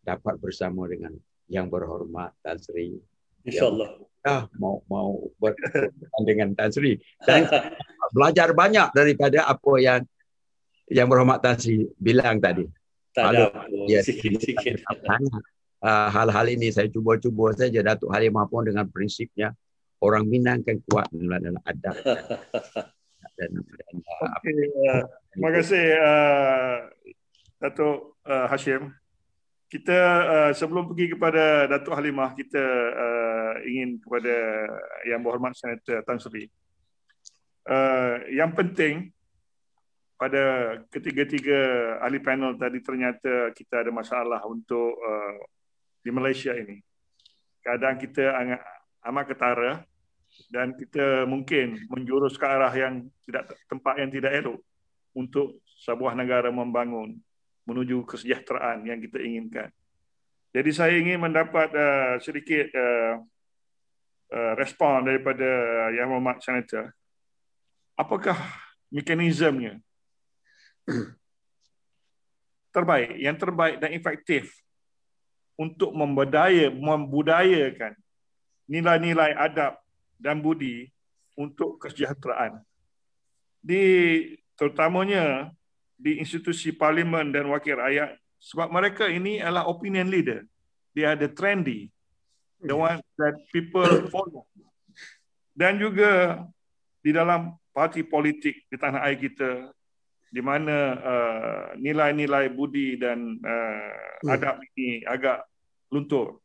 [0.00, 1.12] dapat bersama dengan
[1.48, 2.96] yang berhormat Tan Sri.
[3.44, 4.00] InsyaAllah.
[4.24, 6.96] Ya, mau mau berhubungan dengan Tan Sri.
[7.20, 7.44] Dan
[8.16, 10.00] belajar banyak daripada apa yang
[10.88, 12.64] yang berhormat Tan Sri bilang tadi.
[13.12, 14.80] Tak ada ya, sikit-sikit.
[15.84, 19.52] Uh, hal-hal ini saya cuba-cuba saja Datuk Halimah pun dengan prinsipnya
[20.00, 21.92] orang Minang kan kuat dalam adab.
[23.36, 23.94] dan, dan,
[24.38, 24.54] okay.
[24.88, 25.02] uh,
[25.34, 26.76] terima kasih uh,
[27.58, 28.94] Datuk uh, Hashim
[29.66, 32.62] kita uh, sebelum pergi kepada Datuk Halimah kita
[32.94, 34.34] uh, ingin kepada
[35.08, 36.46] yang berhormat Senator Tan Sri
[37.66, 39.10] uh, yang penting
[40.14, 41.60] pada ketiga-tiga
[41.98, 45.36] ahli panel tadi ternyata kita ada masalah untuk uh,
[46.04, 46.84] di Malaysia ini
[47.64, 48.60] keadaan kita amat,
[49.08, 49.72] amat ketara
[50.52, 54.60] dan kita mungkin menjurus ke arah yang tidak tempat yang tidak elok
[55.16, 57.16] untuk sebuah negara membangun
[57.64, 59.72] menuju kesejahteraan yang kita inginkan.
[60.52, 63.18] Jadi saya ingin mendapat uh, sedikit uh,
[64.30, 65.48] uh, respon daripada
[65.90, 66.84] Yang Mohd Senator.
[67.94, 68.38] Apakah
[68.90, 69.78] mekanismenya
[72.74, 74.50] terbaik, yang terbaik dan efektif
[75.54, 77.94] untuk membudaya, membudayakan
[78.66, 79.78] nilai-nilai adab
[80.18, 80.90] dan budi
[81.38, 82.62] untuk kesejahteraan.
[83.64, 83.82] Di
[84.58, 85.50] terutamanya
[85.94, 90.44] di institusi parlimen dan wakil rakyat sebab mereka ini adalah opinion leader.
[90.94, 91.90] Dia ada trendy.
[92.64, 94.46] The one that people follow.
[95.54, 96.42] Dan juga
[97.04, 99.74] di dalam parti politik di tanah air kita
[100.30, 105.46] di mana uh, nilai-nilai budi dan uh, adab ini agak
[105.92, 106.42] luntur.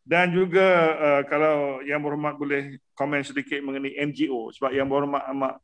[0.00, 5.54] Dan juga uh, kalau yang berhormat boleh komen sedikit mengenai NGO sebab yang berhormat amat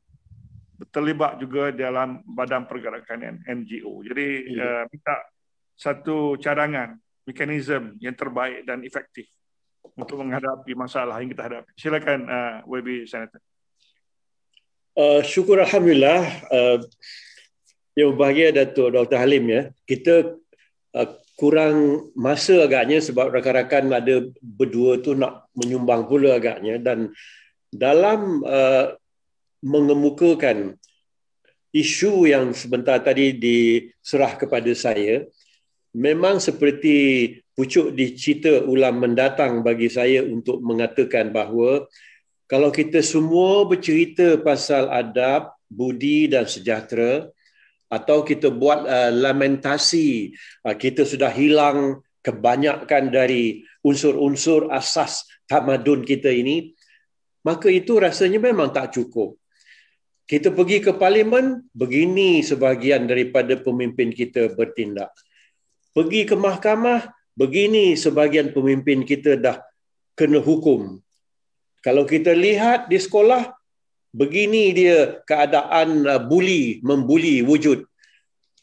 [0.93, 4.05] terlibat juga dalam badan pergerakan NGO.
[4.05, 4.27] Jadi
[4.61, 5.25] uh, minta
[5.77, 9.27] satu cadangan, mekanisme yang terbaik dan efektif
[9.97, 11.71] untuk menghadapi masalah yang kita hadapi.
[11.77, 13.41] Silakan uh, WB Senator.
[14.97, 16.25] Uh, syukur Alhamdulillah.
[16.49, 16.81] Uh,
[17.97, 19.19] yang berbahagia Datuk Dr.
[19.19, 19.63] Halim ya.
[19.89, 20.37] Kita
[20.93, 27.13] uh, kurang masa agaknya sebab rakan-rakan ada berdua tu nak menyumbang pula agaknya dan
[27.69, 28.97] dalam uh,
[29.61, 30.77] mengemukakan
[31.77, 35.29] isu yang sebentar tadi diserah kepada saya
[35.93, 36.97] memang seperti
[37.53, 41.85] pucuk di cerita ulang mendatang bagi saya untuk mengatakan bahawa
[42.49, 47.29] kalau kita semua bercerita pasal adab, budi dan sejahtera
[47.87, 50.35] atau kita buat uh, lamentasi
[50.67, 56.75] uh, kita sudah hilang kebanyakan dari unsur-unsur asas tamadun kita ini
[57.47, 59.39] maka itu rasanya memang tak cukup
[60.27, 65.15] kita pergi ke parlimen, begini sebahagian daripada pemimpin kita bertindak.
[65.95, 69.63] Pergi ke mahkamah, begini sebahagian pemimpin kita dah
[70.19, 70.99] kena hukum.
[71.79, 73.55] Kalau kita lihat di sekolah,
[74.15, 77.87] begini dia keadaan uh, buli, membuli wujud.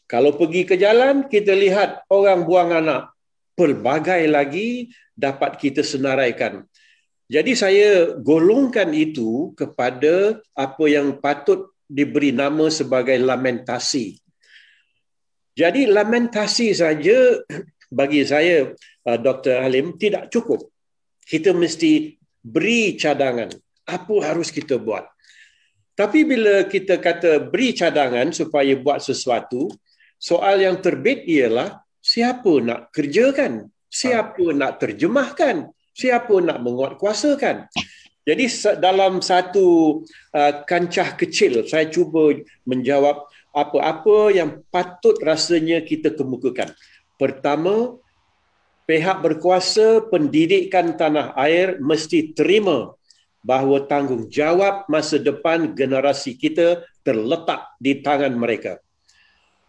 [0.04, 3.10] Kalau pergi ke jalan, kita lihat orang buang anak.
[3.54, 6.66] Pelbagai lagi dapat kita senaraikan.
[7.30, 14.20] Jadi saya golongkan itu kepada apa yang patut diberi nama sebagai lamentasi.
[15.54, 17.40] Jadi lamentasi saja
[17.98, 18.74] bagi saya
[19.06, 19.62] uh, Dr.
[19.62, 20.68] Halim tidak cukup.
[21.24, 23.48] Kita mesti beri cadangan.
[23.88, 25.13] Apa harus kita buat?
[25.94, 29.70] Tapi bila kita kata beri cadangan supaya buat sesuatu,
[30.18, 33.70] soal yang terbit ialah siapa nak kerjakan?
[33.86, 35.70] Siapa nak terjemahkan?
[35.94, 37.70] siapa nak menguatkuasakan
[38.26, 38.44] jadi
[38.82, 40.00] dalam satu
[40.34, 42.34] uh, kancah kecil saya cuba
[42.66, 46.74] menjawab apa-apa yang patut rasanya kita kemukakan
[47.14, 47.94] pertama
[48.90, 52.98] pihak berkuasa pendidikan tanah air mesti terima
[53.44, 58.80] bahawa tanggungjawab masa depan generasi kita terletak di tangan mereka.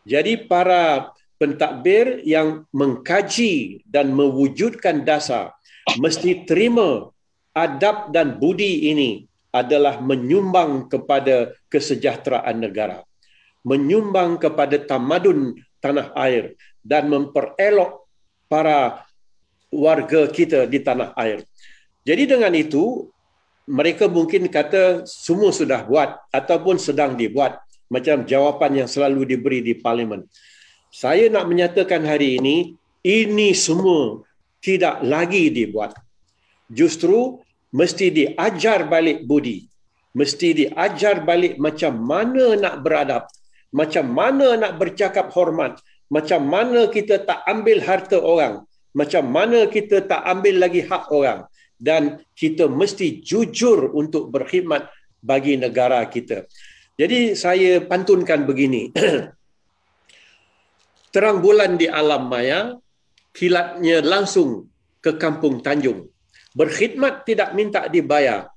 [0.08, 5.52] Jadi para pentadbir yang mengkaji dan mewujudkan dasar
[6.00, 7.12] mesti terima
[7.52, 13.04] adab dan budi ini adalah menyumbang kepada kesejahteraan negara
[13.66, 16.54] menyumbang kepada tamadun tanah air
[16.86, 18.06] dan memperelok
[18.46, 19.02] para
[19.74, 21.42] warga kita di tanah air.
[22.06, 23.10] Jadi dengan itu
[23.66, 29.74] mereka mungkin kata semua sudah buat ataupun sedang dibuat macam jawapan yang selalu diberi di
[29.78, 30.26] parlimen
[30.96, 34.26] saya nak menyatakan hari ini ini semua
[34.66, 35.92] tidak lagi dibuat.
[36.72, 39.70] Justru mesti diajar balik budi.
[40.18, 43.24] Mesti diajar balik macam mana nak beradab.
[43.70, 45.78] Macam mana nak bercakap hormat.
[46.08, 48.64] Macam mana kita tak ambil harta orang.
[48.96, 51.44] Macam mana kita tak ambil lagi hak orang.
[51.76, 56.48] Dan kita mesti jujur untuk berkhidmat bagi negara kita.
[56.96, 58.92] Jadi saya pantunkan begini.
[61.14, 62.76] Terang bulan di alam maya,
[63.36, 64.72] kilatnya langsung
[65.04, 66.08] ke kampung Tanjung.
[66.56, 68.48] Berkhidmat tidak minta dibayar,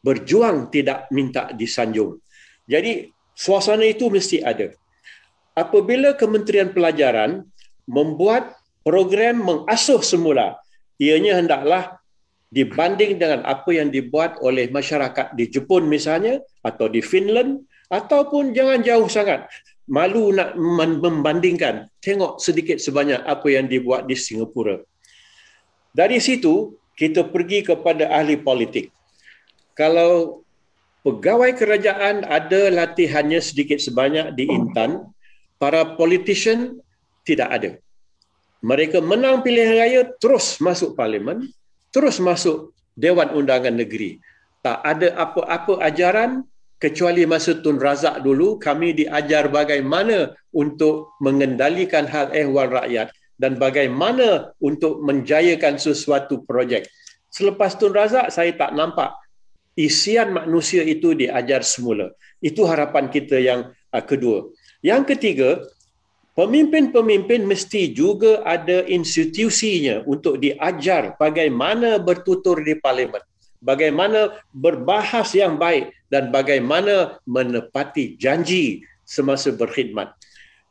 [0.00, 2.16] berjuang tidak minta disanjung.
[2.64, 4.72] Jadi suasana itu mesti ada.
[5.52, 7.44] Apabila Kementerian Pelajaran
[7.84, 10.56] membuat program mengasuh semula,
[10.96, 12.01] ianya hendaklah
[12.52, 18.84] dibanding dengan apa yang dibuat oleh masyarakat di Jepun misalnya atau di Finland ataupun jangan
[18.84, 19.48] jauh sangat.
[19.88, 21.88] Malu nak membandingkan.
[22.04, 24.78] Tengok sedikit sebanyak apa yang dibuat di Singapura.
[25.96, 28.92] Dari situ kita pergi kepada ahli politik.
[29.72, 30.44] Kalau
[31.02, 35.08] pegawai kerajaan ada latihannya sedikit sebanyak di Intan
[35.56, 36.78] para politician
[37.24, 37.70] tidak ada.
[38.62, 41.50] Mereka menang pilihan raya terus masuk parlimen
[41.92, 44.18] terus masuk Dewan Undangan Negeri
[44.64, 46.42] tak ada apa-apa ajaran
[46.82, 54.50] kecuali masa Tun Razak dulu kami diajar bagaimana untuk mengendalikan hal ehwal rakyat dan bagaimana
[54.58, 56.90] untuk menjayakan sesuatu projek.
[57.30, 59.14] Selepas Tun Razak saya tak nampak
[59.78, 62.10] isian manusia itu diajar semula.
[62.42, 64.50] Itu harapan kita yang uh, kedua.
[64.82, 65.62] Yang ketiga,
[66.32, 73.20] pemimpin-pemimpin mesti juga ada institusinya untuk diajar bagaimana bertutur di parlimen
[73.62, 80.12] bagaimana berbahas yang baik dan bagaimana menepati janji semasa berkhidmat.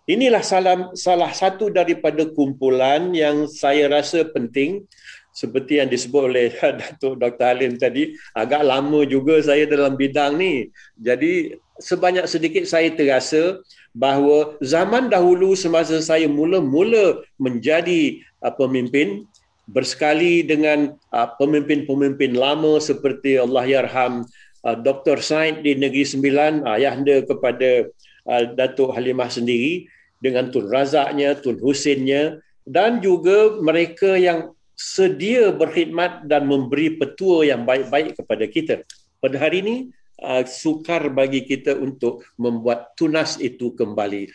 [0.06, 4.84] Inilah salah, salah satu daripada kumpulan yang saya rasa penting
[5.32, 7.48] seperti yang disebut oleh Datuk Dr.
[7.48, 10.68] Halim tadi, agak lama juga saya dalam bidang ni.
[11.00, 19.28] Jadi sebanyak sedikit saya terasa bahawa zaman dahulu semasa saya mula-mula menjadi uh, pemimpin
[19.68, 24.28] bersekali dengan uh, pemimpin-pemimpin lama seperti Allah yarham
[24.68, 25.20] uh, Dr.
[25.20, 27.88] Said di Negeri Sembilan, ayahanda kepada
[28.28, 29.88] uh, Datuk Halimah sendiri
[30.24, 37.66] dengan Tun Razaknya, Tun Husinnya dan juga mereka yang sedia berkhidmat dan memberi petua yang
[37.66, 38.76] baik-baik kepada kita.
[39.22, 39.76] Pada hari ini,
[40.22, 44.30] uh, sukar bagi kita untuk membuat tunas itu kembali.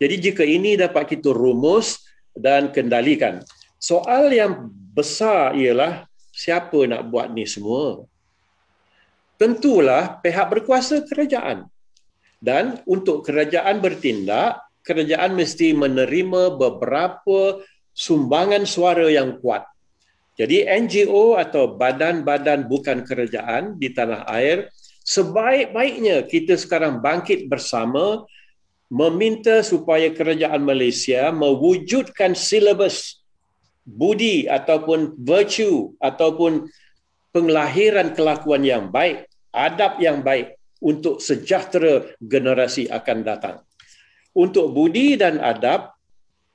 [0.00, 2.00] Jadi jika ini dapat kita rumus
[2.32, 3.42] dan kendalikan.
[3.80, 8.04] Soal yang besar ialah siapa nak buat ni semua?
[9.40, 11.68] Tentulah pihak berkuasa kerajaan.
[12.40, 17.60] Dan untuk kerajaan bertindak, kerajaan mesti menerima beberapa
[17.92, 19.68] sumbangan suara yang kuat
[20.40, 24.72] jadi NGO atau badan-badan bukan kerajaan di tanah air
[25.10, 28.22] sebaik-baiknya kita sekarang bangkit bersama
[28.86, 33.18] meminta supaya kerajaan Malaysia mewujudkan silabus
[33.82, 36.70] budi ataupun virtue ataupun
[37.34, 43.56] penglahiran kelakuan yang baik, adab yang baik untuk sejahtera generasi akan datang.
[44.30, 45.90] Untuk budi dan adab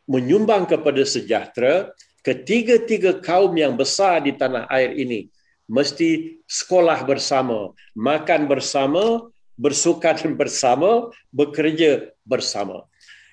[0.08, 1.92] menyumbang kepada sejahtera,
[2.24, 5.28] ketiga-tiga kaum yang besar di tanah air ini
[5.66, 12.86] mesti sekolah bersama, makan bersama, bersukan bersama, bekerja bersama.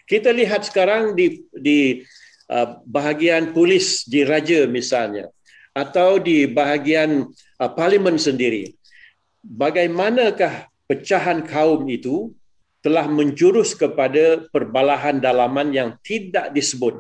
[0.08, 2.02] Kita lihat sekarang di di
[2.50, 5.30] uh, bahagian polis di raja misalnya
[5.72, 7.30] atau di bahagian
[7.60, 8.76] uh, parlimen sendiri.
[9.42, 12.30] Bagaimanakah pecahan kaum itu
[12.82, 16.98] telah menjurus kepada perbalahan dalaman yang tidak disebut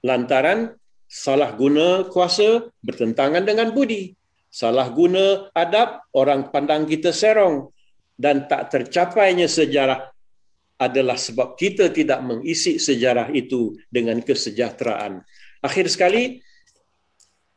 [0.00, 0.72] lantaran
[1.04, 4.16] salah guna kuasa bertentangan dengan budi.
[4.50, 7.70] Salah guna adab, orang pandang kita serong
[8.18, 10.10] dan tak tercapainya sejarah
[10.74, 15.22] adalah sebab kita tidak mengisi sejarah itu dengan kesejahteraan.
[15.62, 16.42] Akhir sekali,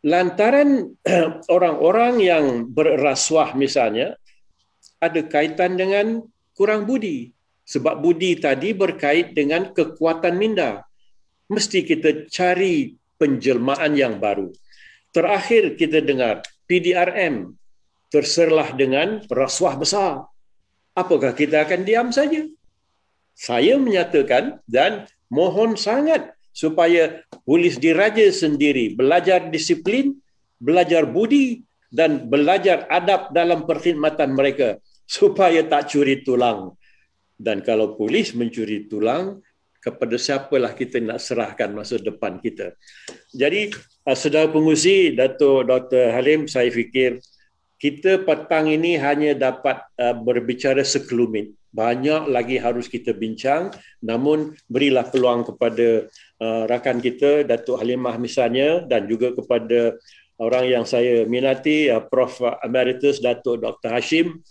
[0.06, 0.94] lantaran
[1.56, 4.14] orang-orang yang berrasuah misalnya,
[5.02, 6.22] ada kaitan dengan
[6.54, 7.34] kurang budi.
[7.64, 10.84] Sebab budi tadi berkait dengan kekuatan minda.
[11.48, 14.52] Mesti kita cari penjelmaan yang baru.
[15.16, 17.56] Terakhir kita dengar PDRM
[18.14, 20.30] terserlah dengan rasuah besar.
[20.94, 22.46] Apakah kita akan diam saja?
[23.34, 30.14] Saya menyatakan dan mohon sangat supaya polis diraja sendiri belajar disiplin,
[30.62, 34.78] belajar budi dan belajar adab dalam perkhidmatan mereka
[35.10, 36.78] supaya tak curi tulang.
[37.34, 39.42] Dan kalau polis mencuri tulang,
[39.84, 42.72] kepada siapalah kita nak serahkan masa depan kita.
[43.36, 43.76] Jadi,
[44.08, 46.16] uh, saudara pengusi, Dato' Dr.
[46.16, 47.20] Halim, saya fikir
[47.76, 51.52] kita petang ini hanya dapat uh, berbicara sekelumit.
[51.76, 56.08] Banyak lagi harus kita bincang, namun berilah peluang kepada
[56.40, 60.00] uh, rakan kita, Datuk Halimah misalnya, dan juga kepada
[60.40, 62.40] orang yang saya minati, Prof.
[62.64, 63.90] Emeritus Datuk Dr.
[63.90, 64.42] Hashim,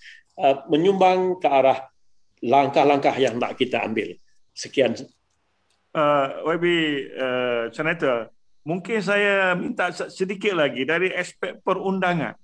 [0.67, 1.93] menyumbang ke arah
[2.43, 4.19] langkah-langkah yang nak kita ambil.
[4.51, 4.99] Sekian
[5.97, 6.67] uh, YB
[7.17, 8.29] uh, Senator,
[8.65, 12.37] mungkin saya minta sedikit lagi dari aspek perundangan.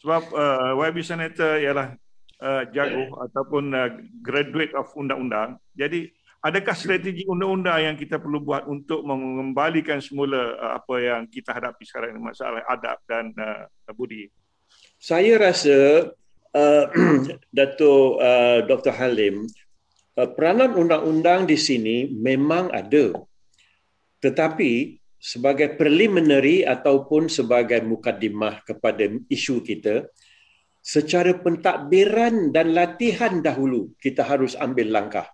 [0.00, 1.94] Sebab uh, YB Senator ialah
[2.42, 3.88] uh, jago ataupun uh,
[4.20, 5.56] graduate of undang-undang.
[5.72, 6.10] Jadi,
[6.44, 11.82] adakah strategi undang-undang yang kita perlu buat untuk mengembalikan semula uh, apa yang kita hadapi
[11.86, 13.64] sekarang ini, masalah adab dan uh,
[13.96, 14.28] budi?
[14.98, 16.10] Saya rasa
[16.52, 16.84] uh,
[17.56, 18.92] Dato' uh, Dr.
[18.92, 19.48] Halim,
[20.14, 23.10] peranan undang-undang di sini memang ada.
[24.22, 30.06] Tetapi sebagai preliminary ataupun sebagai mukadimah kepada isu kita,
[30.84, 35.26] secara pentadbiran dan latihan dahulu kita harus ambil langkah.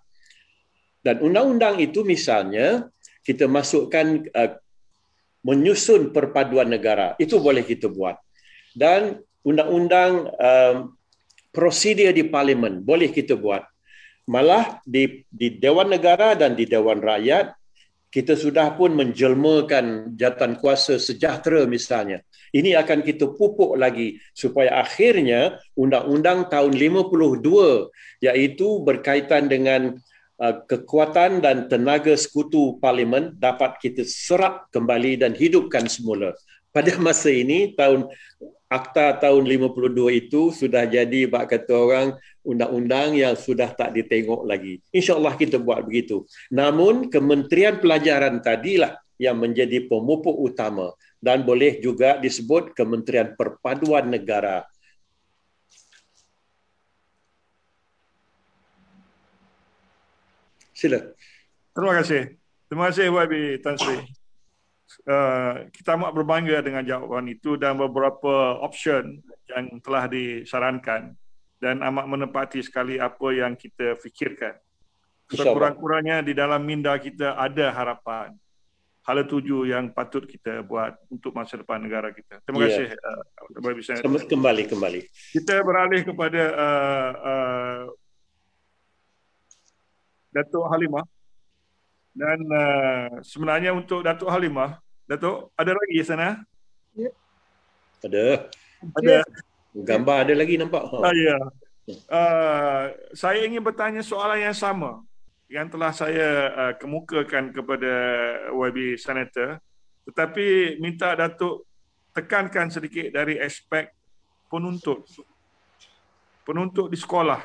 [1.01, 2.89] Dan undang-undang itu misalnya
[3.21, 4.57] kita masukkan uh,
[5.45, 7.17] menyusun perpaduan negara.
[7.17, 8.17] Itu boleh kita buat.
[8.71, 10.87] Dan undang-undang uh,
[11.51, 13.70] prosedur di parlimen boleh kita buat
[14.29, 17.61] malah di di Dewan Negara dan di Dewan Rakyat
[18.11, 22.19] kita sudah pun menjelmakan jatan kuasa sejahtera misalnya.
[22.51, 29.95] Ini akan kita pupuk lagi supaya akhirnya undang-undang tahun 52 iaitu berkaitan dengan
[30.43, 36.35] uh, kekuatan dan tenaga sekutu parlimen dapat kita serap kembali dan hidupkan semula.
[36.75, 38.11] Pada masa ini tahun
[38.71, 42.07] akta tahun 52 itu sudah jadi bak kata orang
[42.47, 44.79] undang-undang yang sudah tak ditengok lagi.
[44.95, 46.23] InsyaAllah kita buat begitu.
[46.47, 54.63] Namun Kementerian Pelajaran tadilah yang menjadi pemupuk utama dan boleh juga disebut Kementerian Perpaduan Negara.
[60.71, 60.97] Sila.
[61.75, 62.21] Terima kasih.
[62.71, 64.20] Terima kasih YB Tan Sri.
[65.07, 71.15] Uh, kita amat berbangga dengan jawapan itu dan beberapa option yang telah disarankan
[71.61, 74.57] dan amat menepati sekali apa yang kita fikirkan.
[75.31, 78.35] Sekurang-kurangnya di dalam minda kita ada harapan.
[79.01, 82.37] Hala tuju yang patut kita buat untuk masa depan negara kita.
[82.45, 82.69] Terima yeah.
[82.69, 82.87] kasih.
[83.01, 84.99] Uh, Selamat kembali kembali.
[85.33, 87.81] Kita beralih kepada uh, uh,
[90.31, 91.05] Datuk Halimah.
[92.11, 96.39] Dan uh, sebenarnya untuk Datuk Halimah, Datuk ada lagi di sana?
[96.95, 97.11] Ya.
[98.03, 98.51] Ada.
[98.99, 99.17] Ada.
[99.71, 100.83] Gambar ada lagi nampak.
[100.91, 100.97] Ha.
[101.07, 101.37] Ah, ya.
[102.07, 102.83] Uh,
[103.15, 105.01] saya ingin bertanya soalan yang sama
[105.51, 107.93] yang telah saya uh, kemukakan kepada
[108.55, 109.59] YB Senator
[110.07, 111.67] tetapi minta Datuk
[112.15, 113.91] tekankan sedikit dari aspek
[114.47, 115.03] penuntut
[116.47, 117.43] penuntut di sekolah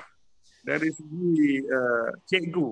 [0.62, 2.69] dari segi uh, cikgu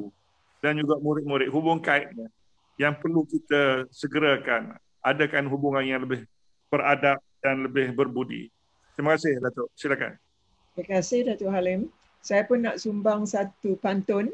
[0.64, 2.32] dan juga murid-murid hubung kaitnya
[2.80, 6.24] yang perlu kita segerakan adakan hubungan yang lebih
[6.72, 8.48] beradab dan lebih berbudi.
[8.96, 9.68] Terima kasih Datuk.
[9.76, 10.16] Silakan.
[10.72, 11.92] Terima kasih Datuk Halim.
[12.24, 14.32] Saya pun nak sumbang satu pantun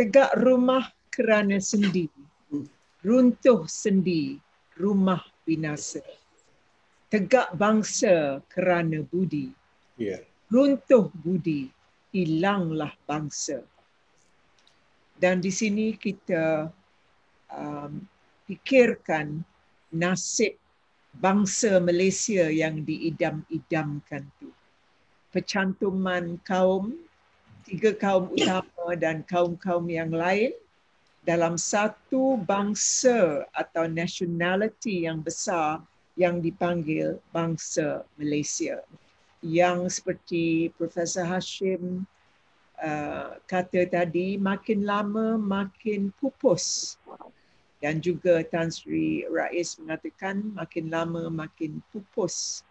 [0.00, 2.08] tegak rumah kerana sendi
[3.02, 4.38] runtuh sendi
[4.78, 5.98] rumah binasa
[7.10, 9.50] tegak bangsa kerana budi
[9.98, 10.22] yeah.
[10.50, 11.74] runtuh budi
[12.14, 13.66] hilanglah bangsa
[15.18, 16.70] dan di sini kita
[17.50, 18.02] um,
[18.46, 19.42] fikirkan
[19.90, 20.54] nasib
[21.18, 24.48] bangsa Malaysia yang diidam-idamkan tu
[25.34, 26.96] pecantuman kaum
[27.68, 30.56] tiga kaum utama dan kaum-kaum yang lain
[31.28, 35.84] dalam satu bangsa atau nationality yang besar
[36.16, 38.80] yang dipanggil bangsa Malaysia.
[39.44, 42.08] Yang seperti Profesor Hashim
[42.82, 46.96] uh, kata tadi, makin lama makin pupus.
[47.78, 52.66] Dan juga Tan Sri Rais mengatakan makin lama makin pupus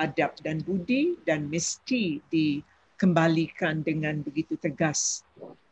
[0.00, 2.58] adab dan budi dan mesti di
[2.98, 5.22] kembalikan dengan begitu tegas.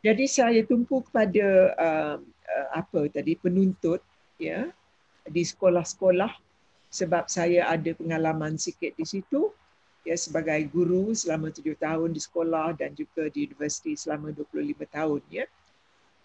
[0.01, 4.01] Jadi saya tumpu kepada uh, uh, apa tadi penuntut
[4.39, 4.71] ya
[5.27, 6.31] di sekolah-sekolah
[6.89, 9.53] sebab saya ada pengalaman sikit di situ
[10.07, 15.21] ya sebagai guru selama tujuh tahun di sekolah dan juga di universiti selama 25 tahun
[15.29, 15.45] ya.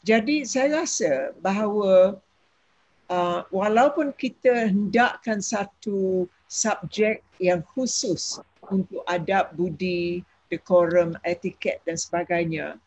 [0.05, 2.21] Jadi saya rasa bahawa
[3.09, 10.23] uh, walaupun kita hendakkan satu subjek yang khusus untuk adab budi
[10.53, 12.79] dekorum, etiket dan sebagainya.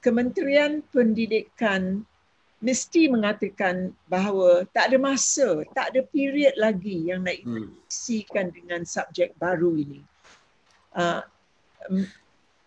[0.00, 2.04] Kementerian Pendidikan
[2.64, 7.72] mesti mengatakan bahawa tak ada masa, tak ada period lagi yang nak hmm.
[7.88, 10.00] isikan dengan subjek baru ini.
[10.94, 11.22] Uh,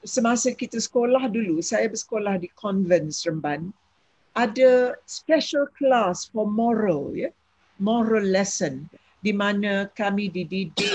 [0.04, 3.72] semasa kita sekolah dulu, saya bersekolah di convent Seremban,
[4.38, 7.34] ada special class for moral, ya,
[7.82, 8.86] moral lesson
[9.26, 10.94] di mana kami dididik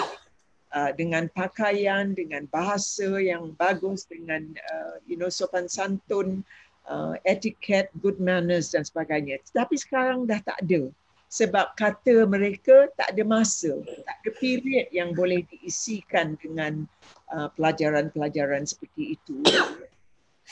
[0.72, 6.46] uh, dengan pakaian, dengan bahasa yang bagus, dengan uh, you know sopan santun,
[6.86, 9.42] uh, etiquette, good manners dan sebagainya.
[9.50, 10.88] Tapi sekarang dah tak ada.
[11.32, 16.84] Sebab kata mereka tak ada masa, tak ada period yang boleh diisikan dengan
[17.32, 19.40] uh, pelajaran-pelajaran seperti itu.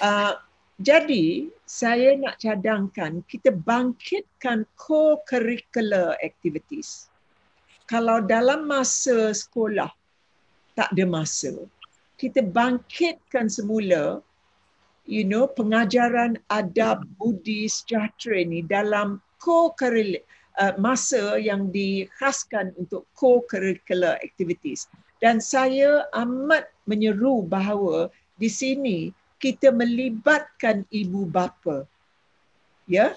[0.00, 0.40] Uh,
[0.80, 7.12] jadi saya nak cadangkan kita bangkitkan co-curricular activities.
[7.84, 9.92] Kalau dalam masa sekolah
[10.72, 11.52] tak ada masa.
[12.16, 14.24] Kita bangkitkan semula
[15.04, 20.24] you know pengajaran adab budi sejahtera ini dalam co-curricular
[20.60, 24.86] uh, masa yang dikhaskan untuk co-curricular activities.
[25.20, 28.98] Dan saya amat menyeru bahawa di sini
[29.40, 31.88] kita melibatkan ibu bapa.
[32.84, 33.14] Ya,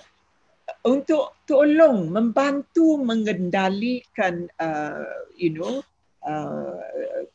[0.86, 5.84] untuk tolong membantu mengendalikan uh, you know
[6.24, 6.80] Uh,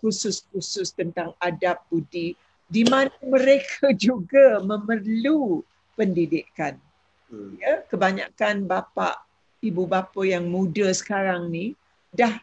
[0.01, 2.33] khusus-khusus tentang adab budi
[2.73, 5.61] di mana mereka juga memerlu
[5.93, 6.81] pendidikan.
[7.29, 7.61] Hmm.
[7.61, 9.28] Ya, kebanyakan bapa,
[9.65, 11.75] ibu bapa yang muda sekarang ni
[12.15, 12.41] dah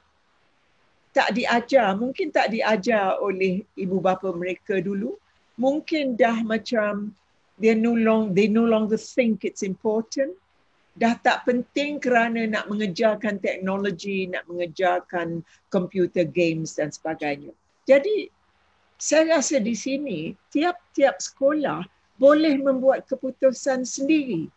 [1.16, 5.16] tak diajar, mungkin tak diajar oleh ibu bapa mereka dulu.
[5.56, 7.16] Mungkin dah macam
[7.56, 10.36] they no long they no longer think it's important
[10.96, 17.52] dah tak penting kerana nak mengejarkan teknologi, nak mengejarkan computer games dan sebagainya.
[17.84, 18.32] Jadi
[18.96, 21.84] saya rasa di sini tiap-tiap sekolah
[22.16, 24.48] boleh membuat keputusan sendiri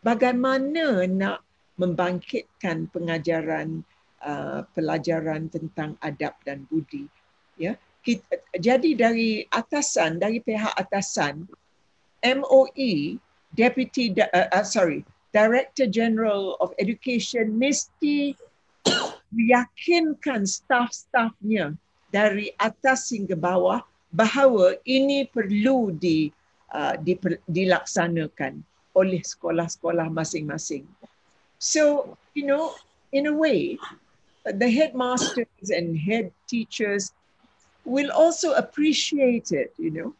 [0.00, 1.44] bagaimana nak
[1.82, 3.82] membangkitkan pengajaran
[4.22, 7.10] uh, pelajaran tentang adab dan budi
[7.58, 7.74] ya
[8.06, 11.50] kita, jadi dari atasan dari pihak atasan
[12.22, 13.18] MOE
[13.58, 15.02] deputy uh, uh, sorry
[15.34, 18.38] director general of education mesti
[19.36, 21.74] meyakinkan staff-staffnya
[22.12, 23.80] dari atas hingga bawah
[24.12, 26.28] bahawa ini perlu di,
[26.76, 27.16] uh, di
[27.48, 28.60] dilaksanakan
[28.92, 30.84] oleh sekolah-sekolah masing-masing.
[31.62, 32.74] So, you know,
[33.14, 33.78] in a way,
[34.42, 37.14] the headmasters and head teachers
[37.86, 40.10] will also appreciate it, you know.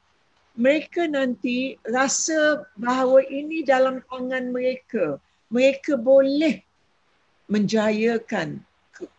[0.55, 5.19] Mereka nanti rasa bahawa ini dalam tangan mereka.
[5.51, 6.63] Mereka boleh
[7.51, 8.63] menjayakan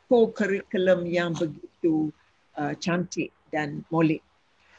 [0.08, 2.08] co-curriculum yang begitu
[2.56, 4.24] uh, cantik dan molek.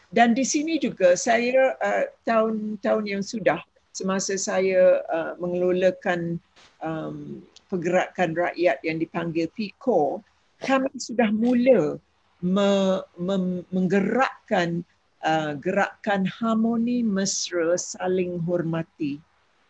[0.08, 3.60] Dan di sini juga saya uh, tahun-tahun yang sudah
[3.94, 6.42] semasa saya uh, mengelolakan
[6.82, 7.40] um,
[7.70, 10.18] pergerakan rakyat yang dipanggil PICO,
[10.60, 12.02] kami sudah mula
[12.42, 14.82] me, me, menggerakkan
[15.22, 19.22] uh, gerakan harmoni mesra saling hormati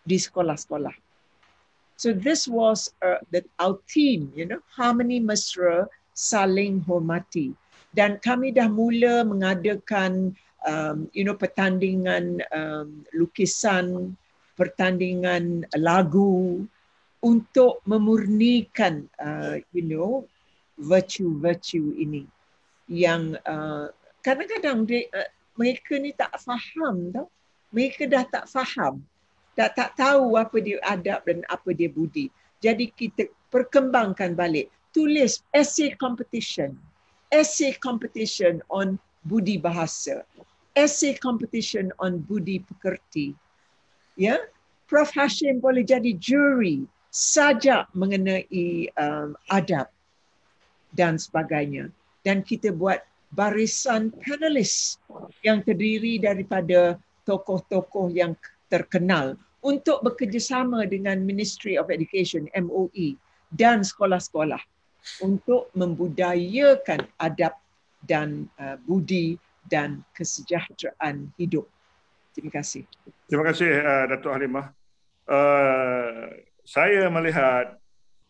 [0.09, 0.93] di sekolah-sekolah.
[1.95, 7.55] So this was uh, the, our team, you know, harmony mesra saling hormati.
[7.95, 10.35] Dan kami dah mula mengadakan,
[10.67, 14.17] um, you know, pertandingan um, lukisan,
[14.59, 16.65] pertandingan lagu
[17.25, 20.29] untuk memurnikan, uh, you know,
[20.77, 22.27] virtue-virtue ini
[22.91, 23.89] yang uh,
[24.21, 27.31] kadang-kadang dia, uh, mereka ni tak faham tau.
[27.75, 29.03] Mereka dah tak faham
[29.55, 32.29] dah tak tahu apa dia adab dan apa dia budi.
[32.59, 34.71] Jadi kita perkembangkan balik.
[34.95, 36.75] Tulis essay competition.
[37.31, 40.23] Essay competition on budi bahasa.
[40.75, 43.35] Essay competition on budi pekerti.
[44.18, 44.43] Ya,
[44.91, 49.87] Prof Hashim boleh jadi juri saja mengenai um, adab
[50.95, 51.91] dan sebagainya.
[52.27, 53.03] Dan kita buat
[53.35, 54.99] barisan panelis
[55.43, 58.35] yang terdiri daripada tokoh-tokoh yang
[58.70, 63.18] terkenal untuk bekerjasama dengan Ministry of Education MOE
[63.55, 64.61] dan sekolah-sekolah
[65.22, 67.55] untuk membudayakan adab
[68.05, 71.69] dan uh, budi dan kesejahteraan hidup.
[72.35, 72.83] Terima kasih.
[73.31, 74.75] Terima kasih uh, Datuk Halimah.
[75.25, 76.35] Uh,
[76.67, 77.79] saya melihat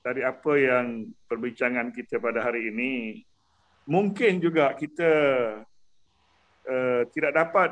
[0.05, 3.25] dari apa yang perbincangan kita pada hari ini,
[3.89, 5.13] mungkin juga kita
[6.69, 7.71] uh, tidak dapat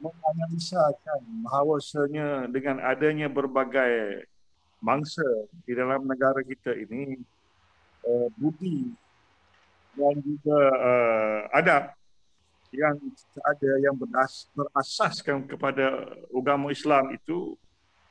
[0.00, 4.24] menganalisakan bahawasanya dengan adanya berbagai
[4.80, 5.24] mangsa
[5.64, 7.16] di dalam negara kita ini
[8.04, 8.92] uh, budi
[9.96, 11.96] dan juga uh, adab
[12.76, 12.96] yang
[13.40, 17.56] ada yang beras, berasaskan kepada agama Islam itu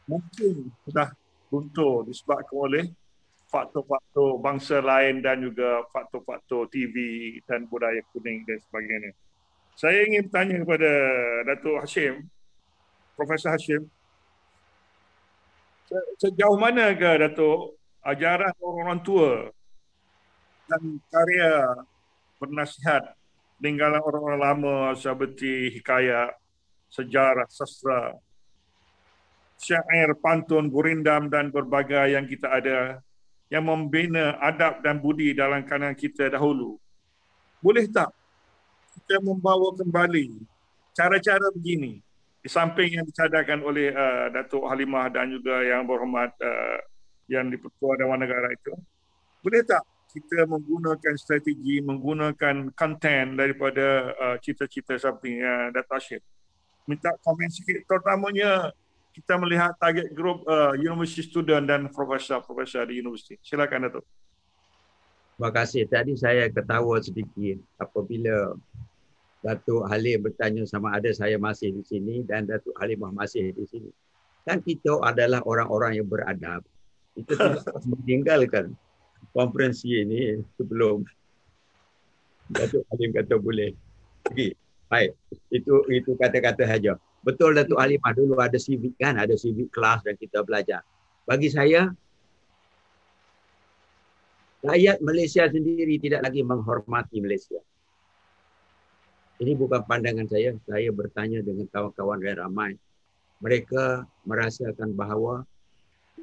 [0.09, 1.13] mungkin sudah
[1.53, 2.85] runtuh disebabkan oleh
[3.47, 6.95] faktor-faktor bangsa lain dan juga faktor-faktor TV
[7.45, 9.13] dan budaya kuning dan sebagainya.
[9.75, 10.91] Saya ingin bertanya kepada
[11.51, 12.13] Datuk Hashim,
[13.13, 13.85] Profesor Hashim,
[16.17, 19.31] sejauh mana ke Datuk ajaran orang-orang tua
[20.65, 21.51] dan karya
[22.41, 23.13] bernasihat
[23.61, 26.35] tinggalan orang-orang lama seperti hikayat,
[26.91, 28.17] sejarah, sastra,
[29.55, 32.99] syair, pantun, gurindam dan berbagai yang kita ada
[33.47, 36.81] yang membina adab dan budi dalam kalangan kita dahulu.
[37.61, 38.11] Boleh tak
[38.95, 40.43] kita membawa kembali
[40.95, 42.01] cara-cara begini
[42.41, 46.77] di samping yang dicadangkan oleh uh, Datuk Halimah dan juga yang berhormat uh,
[47.25, 48.73] yang di-Pertua Dewan Negara itu.
[49.41, 49.81] Boleh tak
[50.15, 56.21] kita menggunakan strategi, menggunakan konten daripada uh, cita-cita seperti uh, Datuk Hashim?
[56.87, 58.71] Minta komen sikit terutamanya
[59.11, 63.35] kita melihat target grup uh, university student dan profesor-profesor di universiti.
[63.43, 64.05] Silakan Datuk.
[65.35, 65.83] Terima kasih.
[65.91, 68.55] Tadi saya ketawa sedikit apabila
[69.43, 73.91] Datuk Halim bertanya sama ada saya masih di sini dan Datuk Halimah masih di sini.
[74.47, 76.63] Dan kita adalah orang-orang yang beradab.
[77.19, 78.79] Kita tidak meninggalkan
[79.35, 81.03] konferensi ini sebelum
[82.47, 83.75] Datuk Halim kata boleh.
[84.31, 84.55] Okay.
[84.87, 85.17] Baik,
[85.51, 86.95] itu itu kata-kata saja.
[87.25, 90.85] Betul Datuk Halimah dulu ada civic kan, ada civic kelas dan kita belajar.
[91.25, 91.89] Bagi saya,
[94.61, 97.59] rakyat Malaysia sendiri tidak lagi menghormati Malaysia.
[99.41, 100.55] Ini bukan pandangan saya.
[100.63, 102.71] Saya bertanya dengan kawan-kawan yang ramai.
[103.43, 105.43] Mereka merasakan bahawa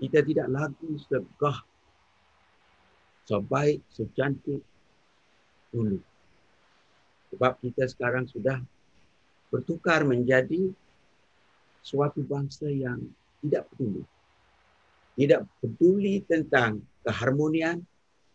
[0.00, 1.60] kita tidak lagi segah
[3.26, 4.62] sebaik, secantik
[5.70, 5.98] dulu.
[7.32, 8.60] Sebab kita sekarang sudah
[9.48, 10.72] bertukar menjadi
[11.82, 13.00] suatu bangsa yang
[13.42, 14.04] tidak peduli.
[15.12, 17.84] tidak peduli tentang keharmonian,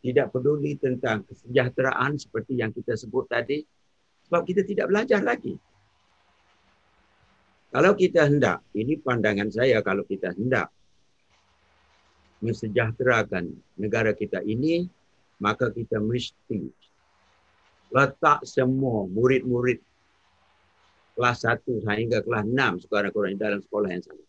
[0.05, 3.65] tidak peduli tentang kesejahteraan seperti yang kita sebut tadi
[4.29, 5.57] sebab kita tidak belajar lagi.
[7.73, 10.69] Kalau kita hendak, ini pandangan saya kalau kita hendak
[12.41, 14.85] mensejahterakan negara kita ini,
[15.41, 16.69] maka kita mesti
[17.93, 19.79] letak semua murid-murid
[21.17, 24.25] kelas 1 sehingga kelas 6 sekarang-kurang dalam sekolah yang sama.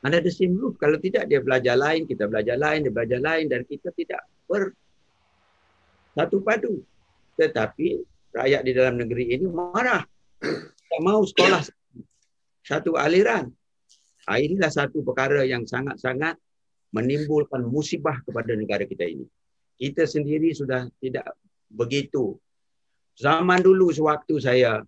[0.00, 0.80] Anda ada same roof.
[0.80, 4.72] Kalau tidak, dia belajar lain, kita belajar lain, dia belajar lain dan kita tidak ber
[6.16, 6.80] satu padu.
[7.36, 8.00] Tetapi
[8.32, 10.02] rakyat di dalam negeri ini marah.
[10.90, 11.62] Tak mau sekolah
[12.66, 13.46] satu aliran.
[14.28, 16.36] Inilah satu perkara yang sangat-sangat
[16.92, 19.24] menimbulkan musibah kepada negara kita ini.
[19.80, 21.24] Kita sendiri sudah tidak
[21.70, 22.36] begitu.
[23.16, 24.84] Zaman dulu sewaktu saya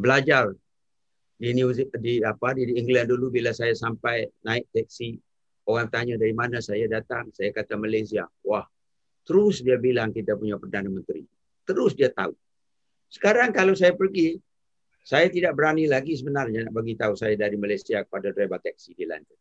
[0.00, 0.56] belajar
[1.40, 5.16] di New di apa di England dulu bila saya sampai naik teksi
[5.68, 8.64] orang tanya dari mana saya datang saya kata Malaysia wah
[9.24, 11.24] terus dia bilang kita punya perdana menteri
[11.64, 12.36] terus dia tahu
[13.08, 14.36] sekarang kalau saya pergi
[15.00, 19.04] saya tidak berani lagi sebenarnya nak bagi tahu saya dari Malaysia kepada driver teksi di
[19.08, 19.38] London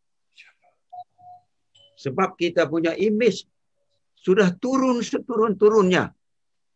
[1.99, 3.43] sebab kita punya image
[4.19, 6.11] sudah turun seturun-turunnya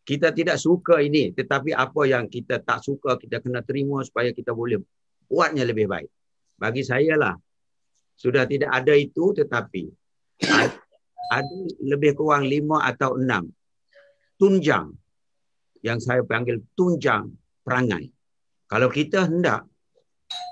[0.04, 4.52] kita tidak suka ini tetapi apa yang kita tak suka kita kena terima supaya kita
[4.52, 4.80] boleh
[5.28, 6.10] buatnya lebih baik.
[6.54, 7.34] Bagi saya lah,
[8.14, 9.90] sudah tidak ada itu tetapi
[11.34, 13.50] ada lebih kurang lima atau enam
[14.38, 14.94] tunjang
[15.82, 17.34] yang saya panggil tunjang
[17.66, 18.13] perangai.
[18.74, 19.70] Kalau kita hendak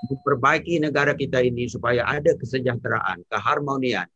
[0.07, 4.07] memperbaiki negara kita ini supaya ada kesejahteraan, keharmonian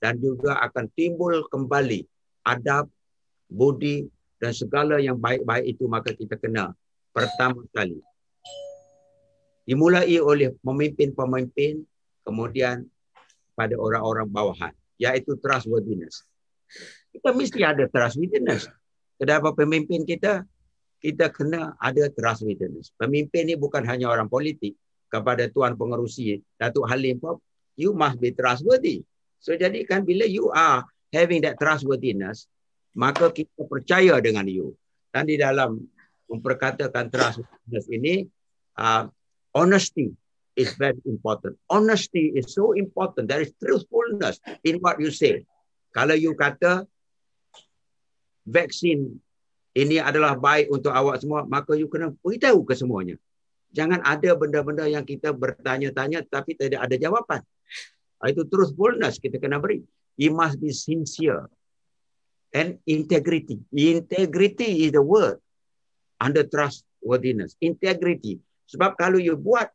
[0.00, 2.08] dan juga akan timbul kembali
[2.48, 2.88] adab,
[3.52, 4.08] budi
[4.40, 6.72] dan segala yang baik-baik itu maka kita kena
[7.12, 8.00] pertama kali
[9.68, 11.84] dimulai oleh pemimpin-pemimpin
[12.24, 12.88] kemudian
[13.52, 16.24] pada orang-orang bawahan iaitu trustworthiness.
[17.12, 18.72] Kita mesti ada trustworthiness.
[19.20, 20.48] Kenapa pemimpin kita
[21.00, 22.92] kita kena ada trustworthiness.
[23.00, 24.76] Pemimpin ni bukan hanya orang politik
[25.08, 27.40] kepada tuan pengerusi Datuk Halim pun
[27.74, 29.02] you must be trustworthy.
[29.40, 32.46] So jadi kan bila you are having that trustworthiness
[32.92, 34.76] maka kita percaya dengan you.
[35.10, 35.80] Dan di dalam
[36.30, 38.28] memperkatakan trustworthiness ini
[38.78, 39.08] uh,
[39.56, 40.12] honesty
[40.54, 41.56] is very important.
[41.72, 43.26] Honesty is so important.
[43.32, 45.48] There is truthfulness in what you say.
[45.90, 46.86] Kalau you kata
[48.46, 49.18] vaksin
[49.70, 53.14] ini adalah baik untuk awak semua, maka you kena beritahu ke semuanya.
[53.70, 57.40] Jangan ada benda-benda yang kita bertanya-tanya tapi tidak ada jawapan.
[58.26, 59.86] Itu truthfulness kita kena beri.
[60.18, 61.46] You must be sincere.
[62.50, 63.62] And integrity.
[63.70, 65.38] Integrity is the word
[66.18, 67.54] under trustworthiness.
[67.62, 68.42] Integrity.
[68.66, 69.70] Sebab kalau you buat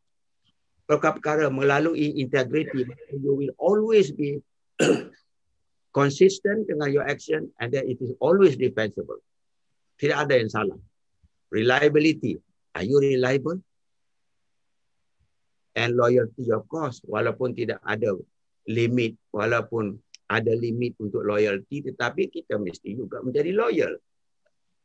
[0.84, 2.84] perkara-perkara melalui integriti,
[3.16, 4.44] you will always be
[5.98, 9.18] consistent dengan your action and that it is always defensible.
[9.96, 10.76] Tidak ada yang salah.
[11.48, 12.36] Reliability.
[12.76, 13.60] Are you reliable?
[15.76, 17.00] And loyalty of course.
[17.04, 18.12] Walaupun tidak ada
[18.68, 23.96] limit, walaupun ada limit untuk loyalty, tetapi kita mesti juga menjadi loyal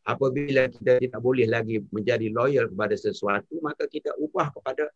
[0.05, 4.89] apabila kita tidak boleh lagi menjadi loyal kepada sesuatu maka kita ubah kepada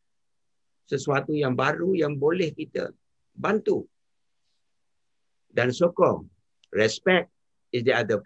[0.90, 2.90] sesuatu yang baru yang boleh kita
[3.38, 3.86] bantu
[5.54, 6.26] dan sokong
[6.74, 7.30] respect
[7.70, 8.22] is the other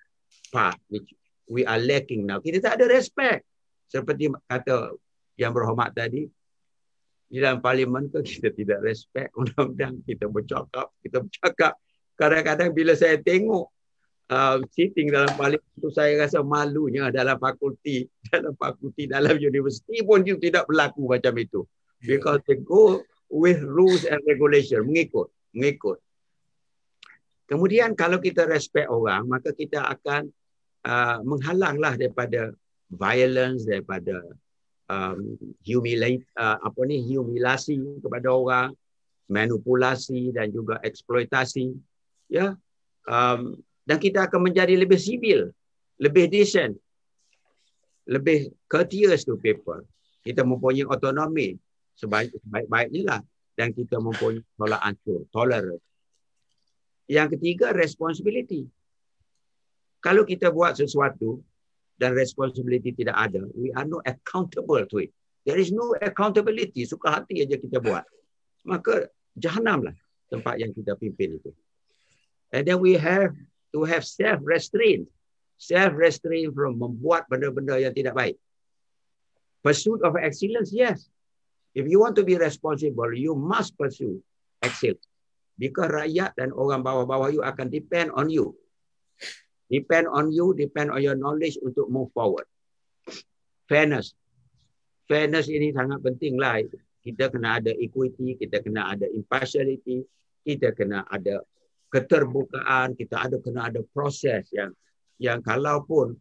[0.55, 1.11] part which
[1.49, 2.37] we are lacking now.
[2.39, 3.43] Kita tak ada respect.
[3.89, 4.93] Seperti kata
[5.35, 6.29] yang berhormat tadi
[7.29, 10.05] di dalam parlimen tu kita tidak respect undang-undang.
[10.05, 11.73] Kita bercakap kita bercakap.
[12.13, 13.65] Kadang-kadang bila saya tengok
[14.29, 20.21] uh, sitting dalam parlimen itu saya rasa malunya dalam fakulti dalam fakulti dalam universiti pun
[20.21, 21.65] itu tidak berlaku macam itu.
[21.99, 24.85] Because they go with rules and regulation.
[24.85, 25.97] Mengikut mengikut.
[27.49, 30.29] Kemudian kalau kita respect orang maka kita akan
[30.85, 32.53] uh, menghalanglah daripada
[32.89, 34.21] violence daripada
[34.89, 38.69] um, humiliate uh, apa ni humiliasi kepada orang
[39.29, 41.77] manipulasi dan juga eksploitasi
[42.29, 42.57] ya
[43.05, 43.57] um,
[43.89, 45.49] dan kita akan menjadi lebih sivil,
[45.97, 46.77] lebih decent,
[48.05, 49.81] lebih courteous to people.
[50.21, 51.57] Kita mempunyai otonomi
[51.97, 53.21] sebaik-baiknya lah
[53.57, 55.81] dan kita mempunyai tolak ancur, tolerance.
[57.09, 58.69] Yang ketiga, responsibility.
[59.99, 61.43] Kalau kita buat sesuatu
[61.99, 65.11] dan responsibility tidak ada, we are not accountable to it.
[65.43, 66.87] There is no accountability.
[66.87, 68.03] Suka hati aja kita buat.
[68.63, 69.95] Maka jahanamlah
[70.31, 71.51] tempat yang kita pimpin itu.
[72.55, 73.35] And then we have
[73.75, 75.05] to have self restraint
[75.59, 78.35] self restraint from membuat benda-benda yang tidak baik
[79.59, 81.11] pursuit of excellence yes
[81.75, 84.23] if you want to be responsible you must pursue
[84.63, 85.03] excellence
[85.59, 88.55] Because rakyat dan orang bawah-bawah you akan depend on you.
[89.69, 92.49] Depend on you, depend on your knowledge untuk move forward.
[93.69, 94.17] Fairness.
[95.05, 96.57] Fairness ini sangat penting lah.
[96.99, 100.03] Kita kena ada equity, kita kena ada impartiality,
[100.41, 101.45] kita kena ada
[101.93, 104.73] keterbukaan, kita ada kena ada proses yang
[105.21, 106.17] yang kalau pun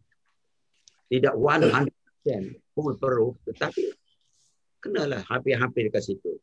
[1.09, 1.89] tidak 100%
[2.77, 3.97] pun perlu tetapi
[4.79, 6.37] kenalah hampir-hampir ke situ.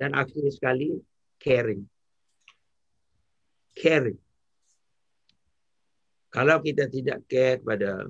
[0.00, 0.96] Dan akhir sekali
[1.36, 1.84] caring.
[3.76, 4.18] Caring.
[6.30, 8.06] Kalau kita tidak care kepada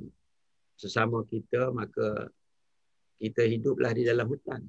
[0.76, 2.28] sesama kita maka
[3.20, 4.64] kita hiduplah di dalam hutan.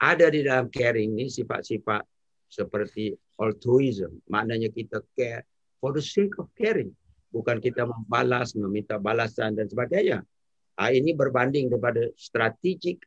[0.00, 2.04] Ada di dalam caring ni sifat-sifat
[2.48, 4.20] seperti altruism.
[4.28, 5.44] Maknanya kita care
[5.80, 6.92] for the sake of caring
[7.34, 10.22] bukan kita membalas, meminta balasan dan sebagainya.
[10.78, 13.02] Ha, ini berbanding daripada strategic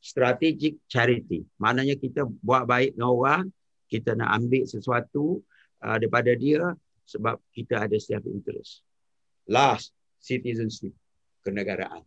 [0.00, 1.44] strategic charity.
[1.60, 3.44] Maknanya kita buat baik dengan orang,
[3.92, 5.42] kita nak ambil sesuatu
[5.84, 6.72] uh, daripada dia
[7.06, 8.82] sebab kita ada self interest.
[9.46, 10.92] Last, citizenship,
[11.46, 12.02] kenegaraan.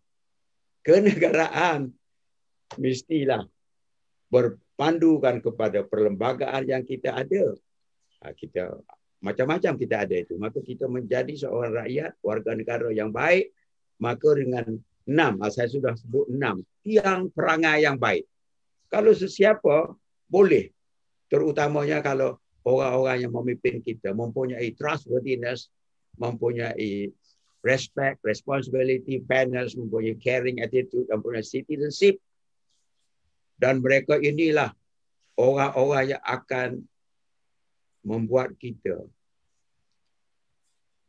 [0.83, 1.95] Kenegaraan
[2.75, 3.47] mestilah
[4.29, 7.55] berpandukan kepada perlembagaan yang kita ada.
[8.21, 8.75] Ha, kita
[9.23, 10.35] macam-macam kita ada itu.
[10.35, 13.55] Maka kita menjadi seorang rakyat, warga negara yang baik.
[13.99, 18.27] Maka dengan enam, ah, saya sudah sebut enam, tiang perangai yang baik.
[18.87, 19.95] Kalau sesiapa,
[20.29, 20.71] boleh.
[21.29, 25.71] Terutamanya kalau orang-orang yang memimpin kita mempunyai trustworthiness,
[26.19, 27.11] mempunyai
[27.63, 32.19] respect, responsibility, fairness, mempunyai caring attitude, mempunyai citizenship.
[33.59, 34.71] Dan mereka inilah
[35.35, 36.87] orang-orang yang akan
[38.03, 39.03] membuat kita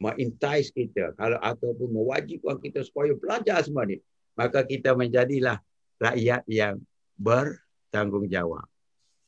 [0.01, 4.01] mengintais kita kalau ataupun mewajibkan kita supaya belajar semua ni
[4.33, 5.61] maka kita menjadilah
[6.01, 6.81] rakyat yang
[7.21, 8.65] bertanggungjawab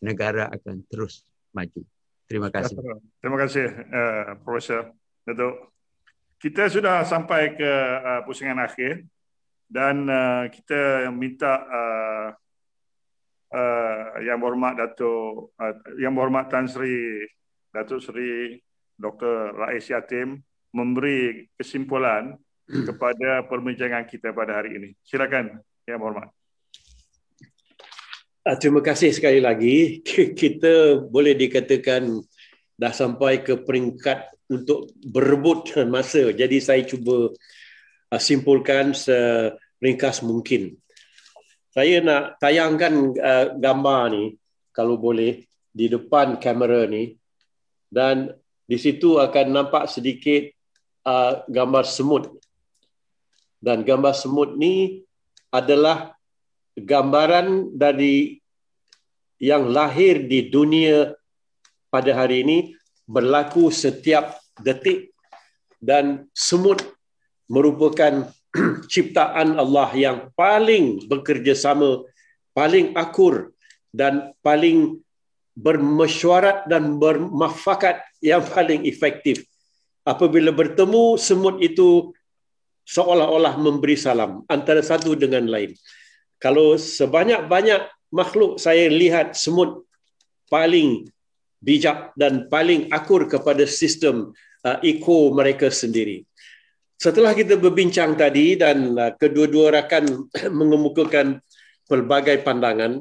[0.01, 1.85] negara akan terus maju
[2.33, 2.75] terima kasih
[3.21, 4.97] terima kasih uh, profesor
[5.29, 5.77] Datuk
[6.41, 9.05] kita sudah sampai ke uh, pusingan akhir
[9.69, 12.29] dan uh, kita minta uh,
[13.53, 17.29] uh, yang berhormat Datuk uh, yang berhormat Tan Sri
[17.69, 18.57] Datuk Seri
[18.97, 19.53] Dr.
[19.57, 20.41] Rais Yatim
[20.73, 22.37] memberi kesimpulan
[22.89, 24.91] kepada perbincangan kita pada hari ini.
[25.05, 26.42] Silakan, Yang Berhormat.
[28.43, 30.03] Ah, terima kasih sekali lagi.
[30.41, 32.11] Kita boleh dikatakan
[32.75, 36.35] dah sampai ke peringkat untuk berebut masa.
[36.35, 37.31] Jadi saya cuba
[38.11, 40.75] ah, simpulkan seringkas mungkin.
[41.71, 44.35] Saya nak tayangkan ah, gambar ni
[44.75, 47.15] kalau boleh di depan kamera ni
[47.95, 48.27] dan
[48.67, 50.53] di situ akan nampak sedikit
[51.49, 52.29] gambar semut
[53.59, 55.05] dan gambar semut ni
[55.49, 56.13] adalah
[56.79, 58.41] gambaran dari
[59.43, 61.13] yang lahir di dunia
[61.91, 62.59] pada hari ini
[63.05, 65.13] berlaku setiap detik
[65.83, 66.81] dan semut
[67.51, 68.31] merupakan
[68.93, 72.07] ciptaan Allah yang paling bekerjasama,
[72.55, 73.51] paling akur
[73.93, 75.03] dan paling
[75.53, 79.45] bermesyuarat dan bermafakat yang paling efektif.
[80.03, 82.15] Apabila bertemu, semut itu
[82.89, 85.77] seolah-olah memberi salam antara satu dengan lain.
[86.43, 89.87] Kalau sebanyak-banyak makhluk saya lihat semut
[90.51, 91.07] paling
[91.63, 94.35] bijak dan paling akur kepada sistem
[94.67, 96.27] uh, eko mereka sendiri.
[96.99, 100.27] Setelah kita berbincang tadi dan uh, kedua-dua rakan
[100.59, 101.39] mengemukakan
[101.87, 102.99] pelbagai pandangan,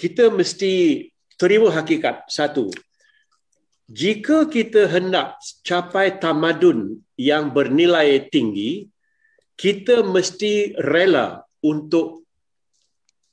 [0.00, 1.04] kita mesti
[1.36, 2.72] terima hakikat satu
[3.92, 5.36] jika kita hendak
[5.66, 8.88] capai tamadun yang bernilai tinggi
[9.58, 12.21] kita mesti rela untuk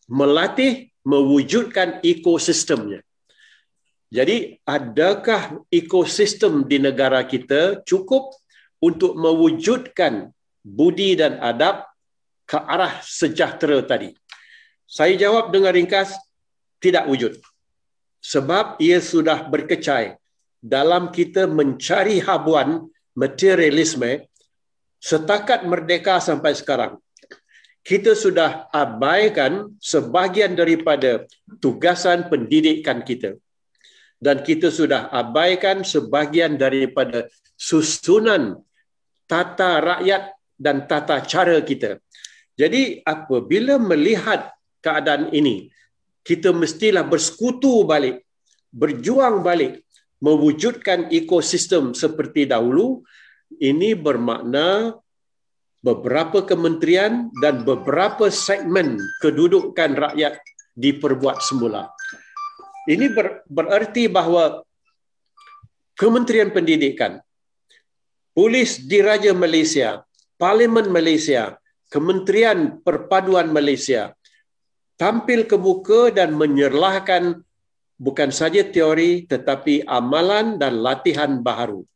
[0.10, 3.06] melatih mewujudkan ekosistemnya.
[4.10, 8.34] Jadi adakah ekosistem di negara kita cukup
[8.82, 10.34] untuk mewujudkan
[10.66, 11.86] budi dan adab
[12.50, 14.18] ke arah sejahtera tadi?
[14.90, 16.18] Saya jawab dengan ringkas
[16.82, 17.38] tidak wujud.
[18.20, 20.18] Sebab ia sudah berkecai
[20.60, 24.26] dalam kita mencari habuan materialisme
[24.98, 26.98] setakat merdeka sampai sekarang.
[27.90, 31.26] Kita sudah abaikan sebahagian daripada
[31.58, 33.34] tugasan pendidikan kita.
[34.22, 37.26] Dan kita sudah abaikan sebahagian daripada
[37.58, 38.62] susunan
[39.26, 41.98] tata rakyat dan tata cara kita.
[42.54, 44.54] Jadi apabila melihat
[44.86, 45.74] keadaan ini,
[46.22, 48.22] kita mestilah bersekutu balik,
[48.70, 49.82] berjuang balik,
[50.22, 53.02] mewujudkan ekosistem seperti dahulu.
[53.58, 54.94] Ini bermakna
[55.80, 60.40] beberapa kementerian dan beberapa segmen kedudukan rakyat
[60.76, 61.88] diperbuat semula.
[62.90, 64.64] Ini ber, bererti bahawa
[66.00, 67.20] Kementerian Pendidikan,
[68.32, 70.04] Polis Diraja Malaysia,
[70.40, 71.60] Parlimen Malaysia,
[71.92, 74.16] Kementerian Perpaduan Malaysia
[75.00, 77.40] tampil ke muka dan menyerlahkan
[77.96, 81.88] bukan saja teori tetapi amalan dan latihan baharu.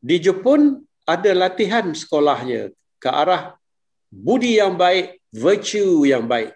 [0.00, 2.70] Di Jepun ada latihan sekolahnya
[3.06, 3.54] ke arah
[4.10, 6.50] budi yang baik, virtue yang baik.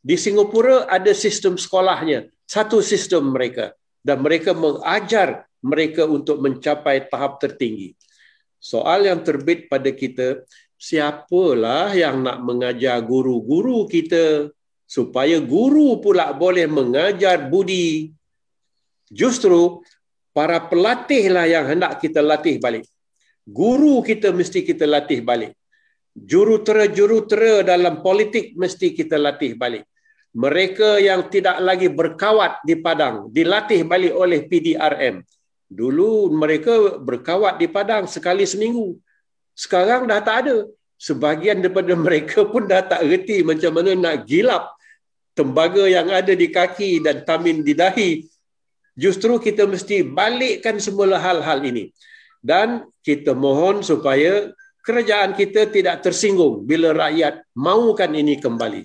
[0.00, 7.36] Di Singapura ada sistem sekolahnya, satu sistem mereka dan mereka mengajar mereka untuk mencapai tahap
[7.36, 7.92] tertinggi.
[8.56, 10.40] Soal yang terbit pada kita,
[10.80, 14.48] siapalah yang nak mengajar guru-guru kita
[14.88, 18.16] supaya guru pula boleh mengajar budi.
[19.12, 19.84] Justru
[20.32, 22.88] para pelatihlah yang hendak kita latih balik.
[23.44, 25.59] Guru kita mesti kita latih balik.
[26.14, 29.86] Jurutera-jurutera dalam politik mesti kita latih balik.
[30.30, 35.22] Mereka yang tidak lagi berkawat di Padang dilatih balik oleh PDRM.
[35.70, 38.98] Dulu mereka berkawat di Padang sekali seminggu.
[39.54, 40.56] Sekarang dah tak ada.
[40.98, 44.70] Sebahagian daripada mereka pun dah tak reti macam mana nak gilap
[45.34, 48.10] tembaga yang ada di kaki dan tamin di dahi.
[48.98, 51.94] Justru kita mesti balikkan semula hal-hal ini.
[52.42, 54.52] Dan kita mohon supaya
[54.84, 58.82] kerajaan kita tidak tersinggung bila rakyat mahukan ini kembali.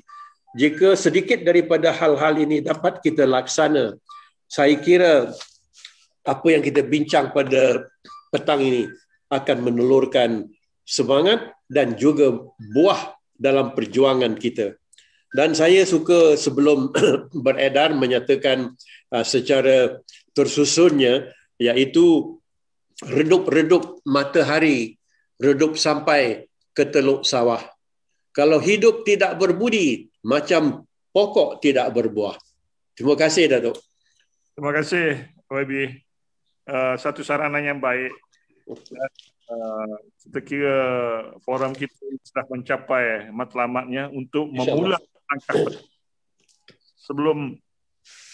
[0.56, 4.00] Jika sedikit daripada hal-hal ini dapat kita laksana,
[4.48, 5.32] saya kira
[6.24, 7.84] apa yang kita bincang pada
[8.32, 8.88] petang ini
[9.28, 10.48] akan menelurkan
[10.88, 12.32] semangat dan juga
[12.72, 14.80] buah dalam perjuangan kita.
[15.36, 16.96] Dan saya suka sebelum
[17.46, 18.72] beredar menyatakan
[19.12, 20.00] uh, secara
[20.32, 22.40] tersusunnya iaitu
[23.04, 24.96] redup-redup matahari
[25.40, 27.64] redup sampai ke teluk sawah.
[28.36, 30.84] Kalau hidup tidak berbudi, macam
[31.16, 32.36] pokok tidak berbuah.
[32.96, 33.80] Terima kasih, Datuk.
[34.56, 36.04] Terima kasih, YB.
[36.68, 38.12] Uh, satu saranan yang baik.
[38.66, 39.96] Uh,
[40.26, 40.82] kita kira
[41.46, 41.94] forum kita
[42.26, 45.78] sudah mencapai matlamatnya untuk memulai langkah
[46.98, 47.54] sebelum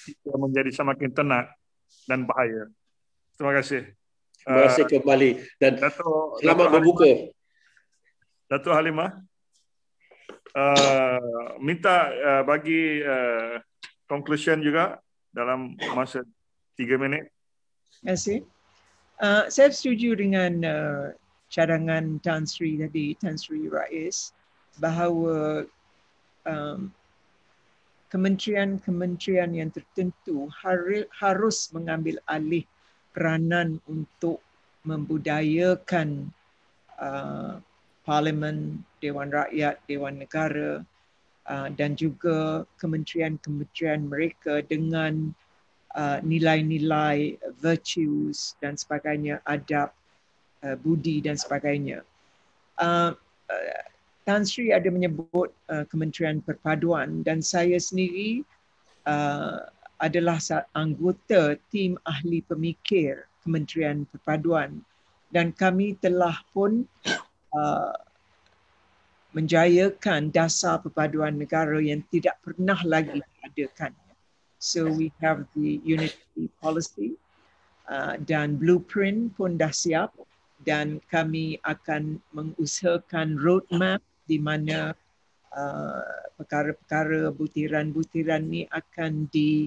[0.07, 1.47] kita menjadi semakin tenang
[2.07, 2.71] dan bahaya.
[3.35, 4.00] Terima kasih.
[4.41, 5.29] Terima kasih kembali
[5.61, 7.11] dan Dato, selamat Dato berbuka.
[8.49, 9.21] Datuk Halimah,
[10.57, 13.61] uh, minta uh, bagi uh,
[14.09, 14.97] conclusion juga
[15.29, 16.25] dalam masa
[16.73, 17.29] tiga minit.
[18.01, 18.39] Terima kasih.
[19.21, 21.05] Uh, saya setuju dengan uh,
[21.53, 24.33] cadangan Tan Sri tadi, Tan Sri Rais,
[24.81, 25.69] bahawa
[26.49, 26.89] um,
[28.09, 30.49] kementerian-kementerian yang tertentu
[31.21, 32.65] harus mengambil alih
[33.11, 34.41] peranan untuk
[34.87, 36.31] membudayakan
[36.97, 37.61] uh,
[38.01, 40.81] Parlimen, Dewan Rakyat, Dewan Negara
[41.47, 45.35] uh, dan juga kementerian-kementerian mereka dengan
[45.91, 49.91] Uh, nilai-nilai virtues dan sebagainya, adab,
[50.63, 52.07] uh, budi dan sebagainya.
[52.79, 53.11] Uh,
[53.51, 53.83] uh,
[54.23, 58.47] Tan Sri ada menyebut uh, Kementerian Perpaduan dan saya sendiri
[59.03, 59.67] uh,
[60.01, 60.41] adalah
[60.73, 64.81] anggota tim ahli pemikir Kementerian Perpaduan.
[65.31, 66.83] Dan kami telah pun
[67.55, 67.95] uh,
[69.31, 73.23] menjayakan dasar perpaduan negara yang tidak pernah lagi
[73.55, 73.95] diadakan.
[74.61, 77.15] So we have the unity policy
[77.87, 80.11] uh, dan blueprint pun dah siap.
[80.61, 83.97] Dan kami akan mengusahakan roadmap
[84.29, 84.93] di mana
[85.57, 89.65] uh, perkara-perkara butiran-butiran ni akan di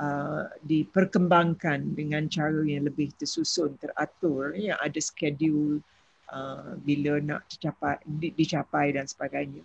[0.00, 5.84] uh, diperkembangkan dengan cara yang lebih tersusun, teratur, yang ada schedule
[6.32, 9.62] uh, bila nak dicapai, dicapai dan sebagainya.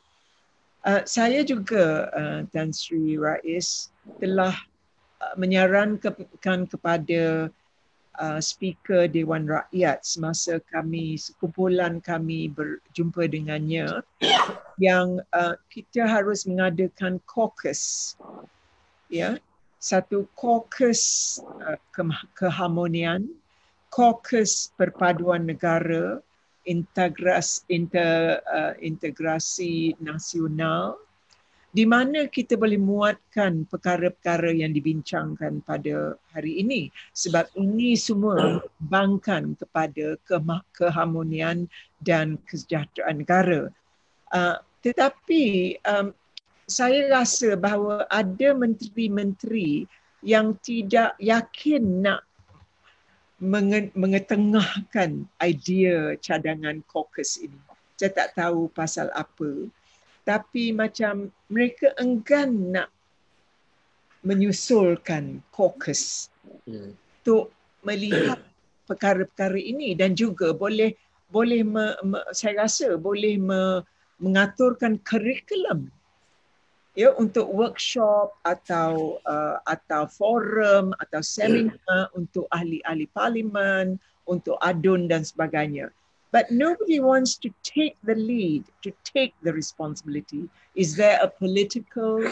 [0.85, 3.89] Uh, saya juga uh, Tan Sri Rais
[4.21, 4.53] telah
[5.23, 7.49] uh, menyarankan kepada
[8.19, 14.05] uh, speaker Dewan Rakyat semasa kami sekumpulan kami berjumpa dengannya
[14.77, 18.13] yang uh, kita harus mengadakan caucus
[19.09, 19.39] ya
[19.85, 23.29] satu caucus uh, ke- keharmonian
[23.93, 26.17] caucus perpaduan negara
[26.65, 30.97] integras, inter, uh, integrasi nasional
[31.75, 39.53] di mana kita boleh muatkan perkara-perkara yang dibincangkan pada hari ini sebab ini semua bangkan
[39.59, 41.69] kepada ke- keharmonian
[42.01, 43.61] dan kesejahteraan negara.
[44.33, 46.15] Uh, tetapi um,
[46.65, 49.85] saya rasa bahawa ada menteri-menteri
[50.25, 52.25] yang tidak yakin nak
[53.93, 57.59] mengetengahkan idea cadangan caucus ini.
[57.95, 59.69] Saya tak tahu pasal apa.
[60.25, 62.89] Tapi macam mereka enggan nak
[64.25, 66.33] menyusulkan caucus
[66.65, 66.93] Hmm.
[66.93, 67.53] untuk
[67.85, 68.41] melihat
[68.89, 70.93] perkara-perkara ini dan juga boleh
[71.33, 73.81] boleh me, me, saya rasa boleh me,
[74.21, 75.89] mengaturkan kurikulum
[76.95, 85.21] ya untuk workshop atau uh, atau forum atau seminar untuk ahli-ahli parlimen untuk adun dan
[85.27, 85.91] sebagainya.
[86.31, 90.51] But nobody wants to take the lead to take the responsibility.
[90.75, 92.27] Is there a political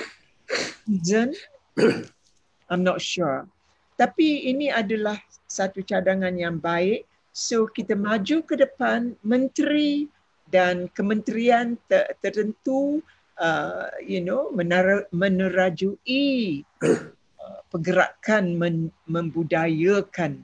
[0.87, 1.31] reason?
[2.71, 3.47] I'm not sure.
[3.95, 7.07] Tapi ini adalah satu cadangan yang baik.
[7.31, 10.11] So kita maju ke depan menteri
[10.51, 12.99] dan kementerian ter- tertentu
[13.39, 18.75] uh, you know menara, menerajui uh, pergerakan men,
[19.09, 20.43] membudayakan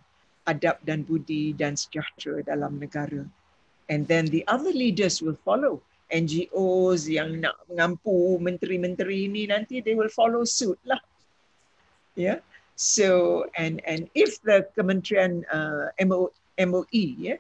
[0.50, 3.26] adab dan budi dan sejahtera dalam negara.
[3.90, 5.82] And then the other leaders will follow.
[6.10, 10.98] NGOs yang nak mengampu menteri-menteri ini nanti they will follow suit lah.
[12.18, 12.42] Yeah.
[12.74, 17.38] So and and if the kementerian uh, MO, MOE yeah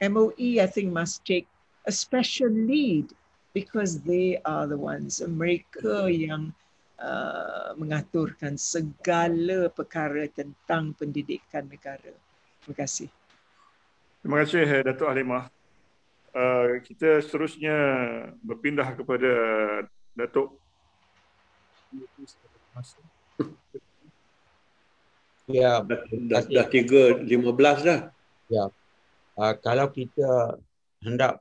[0.00, 1.44] MOE I think must take
[1.84, 3.12] a special lead
[3.58, 6.54] because they are the ones mereka yang
[7.02, 12.14] uh, mengaturkan segala perkara tentang pendidikan negara.
[12.62, 13.10] Terima kasih.
[14.22, 15.50] Terima kasih eh, Datuk Halimah.
[16.30, 17.74] Uh, kita seterusnya
[18.46, 19.32] berpindah kepada
[20.14, 20.54] Datuk
[25.48, 28.12] Ya, Dah, dah, dah tiga, lima belas dah.
[28.52, 30.60] uh, kalau kita
[31.00, 31.40] hendak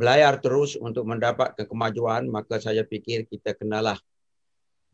[0.00, 4.00] belayar terus untuk mendapat kemajuan, maka saya fikir kita kenalah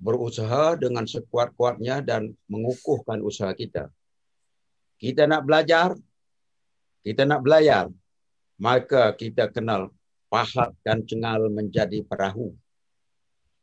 [0.03, 3.87] berusaha dengan sekuat-kuatnya dan mengukuhkan usaha kita.
[4.99, 5.95] Kita nak belajar,
[7.07, 7.87] kita nak belayar,
[8.59, 9.95] maka kita kenal
[10.27, 12.51] pahat dan cengal menjadi perahu.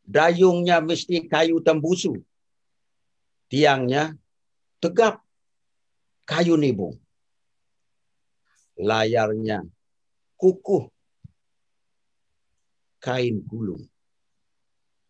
[0.07, 2.23] Dayungnya mesti kayu tembusu.
[3.51, 4.15] Tiangnya
[4.79, 5.19] tegap
[6.23, 6.95] kayu nibung.
[8.79, 9.61] Layarnya
[10.39, 10.92] kukuh
[13.03, 13.83] kain gulung.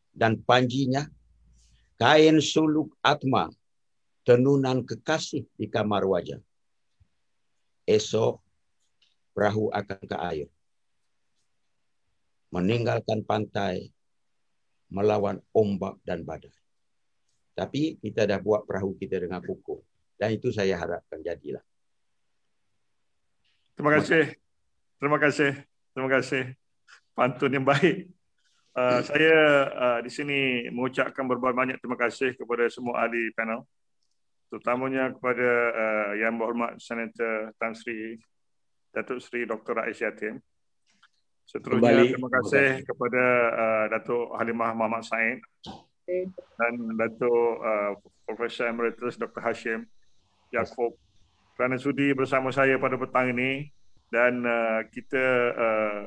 [0.09, 1.05] Dan panjinya
[2.01, 3.53] kain suluk atma
[4.25, 6.41] tenunan kekasih di kamar wajah.
[7.85, 8.41] Esok
[9.37, 10.49] perahu akan ke air.
[12.49, 13.93] Meninggalkan pantai
[14.93, 16.53] melawan ombak dan badai.
[17.53, 19.81] Tapi kita dah buat perahu kita dengan kukuh.
[20.17, 21.65] Dan itu saya harapkan jadilah.
[23.73, 24.37] Terima kasih.
[25.01, 25.51] Terima kasih.
[25.93, 26.62] Terima kasih.
[27.13, 28.09] Pantun yang baik.
[28.73, 29.37] Uh, saya
[29.69, 33.69] uh, di sini mengucapkan berbagai banyak terima kasih kepada semua ahli panel.
[34.49, 38.17] Terutamanya kepada uh, Yang Berhormat Senator Tan Sri
[38.93, 39.73] Datuk Seri Dr.
[39.77, 40.41] Rais Yatim.
[41.45, 42.13] Seterusnya Kembali.
[42.17, 43.23] terima kasih kepada
[43.53, 45.41] uh, Datuk Halimah Muhammad Said
[46.33, 47.93] dan Datuk uh,
[48.25, 49.41] Profesor Emeritus Dr.
[49.43, 49.85] Hashim
[50.49, 50.97] Yaakob
[51.53, 53.69] kerana sudi bersama saya pada petang ini
[54.09, 56.01] dan uh, kita uh,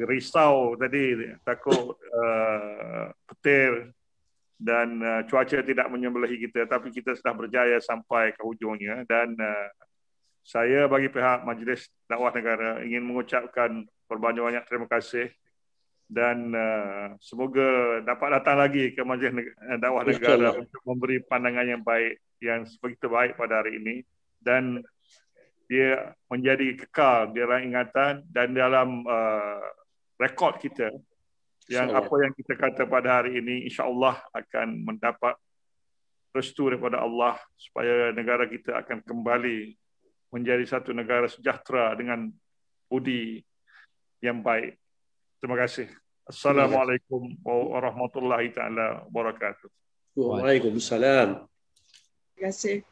[0.00, 3.92] risau tadi takut uh, petir
[4.60, 9.04] dan uh, cuaca tidak menyembelahi kita tapi kita sudah berjaya sampai ke hujungnya.
[9.08, 9.68] Dan uh,
[10.44, 15.30] saya bagi pihak Majlis Dakwah Negara ingin mengucapkan berbanyak-banyak terima kasih
[16.10, 22.18] dan uh, semoga dapat datang lagi ke Majlis Dakwah Negara untuk memberi pandangan yang baik
[22.42, 23.94] yang begitu baik pada hari ini.
[24.40, 24.80] Dan
[25.70, 29.62] dia menjadi kekal di dalam ingatan dan dalam uh,
[30.18, 30.90] rekod kita
[31.70, 32.10] yang InsyaAllah.
[32.10, 35.38] apa yang kita kata pada hari ini insya-Allah akan mendapat
[36.34, 39.78] restu daripada Allah supaya negara kita akan kembali
[40.34, 42.26] menjadi satu negara sejahtera dengan
[42.90, 43.46] budi
[44.18, 44.74] yang baik.
[45.38, 45.86] Terima kasih.
[46.26, 49.70] Assalamualaikum warahmatullahi taala wabarakatuh.
[50.18, 51.46] Waalaikumsalam.
[52.34, 52.82] Terima kasih.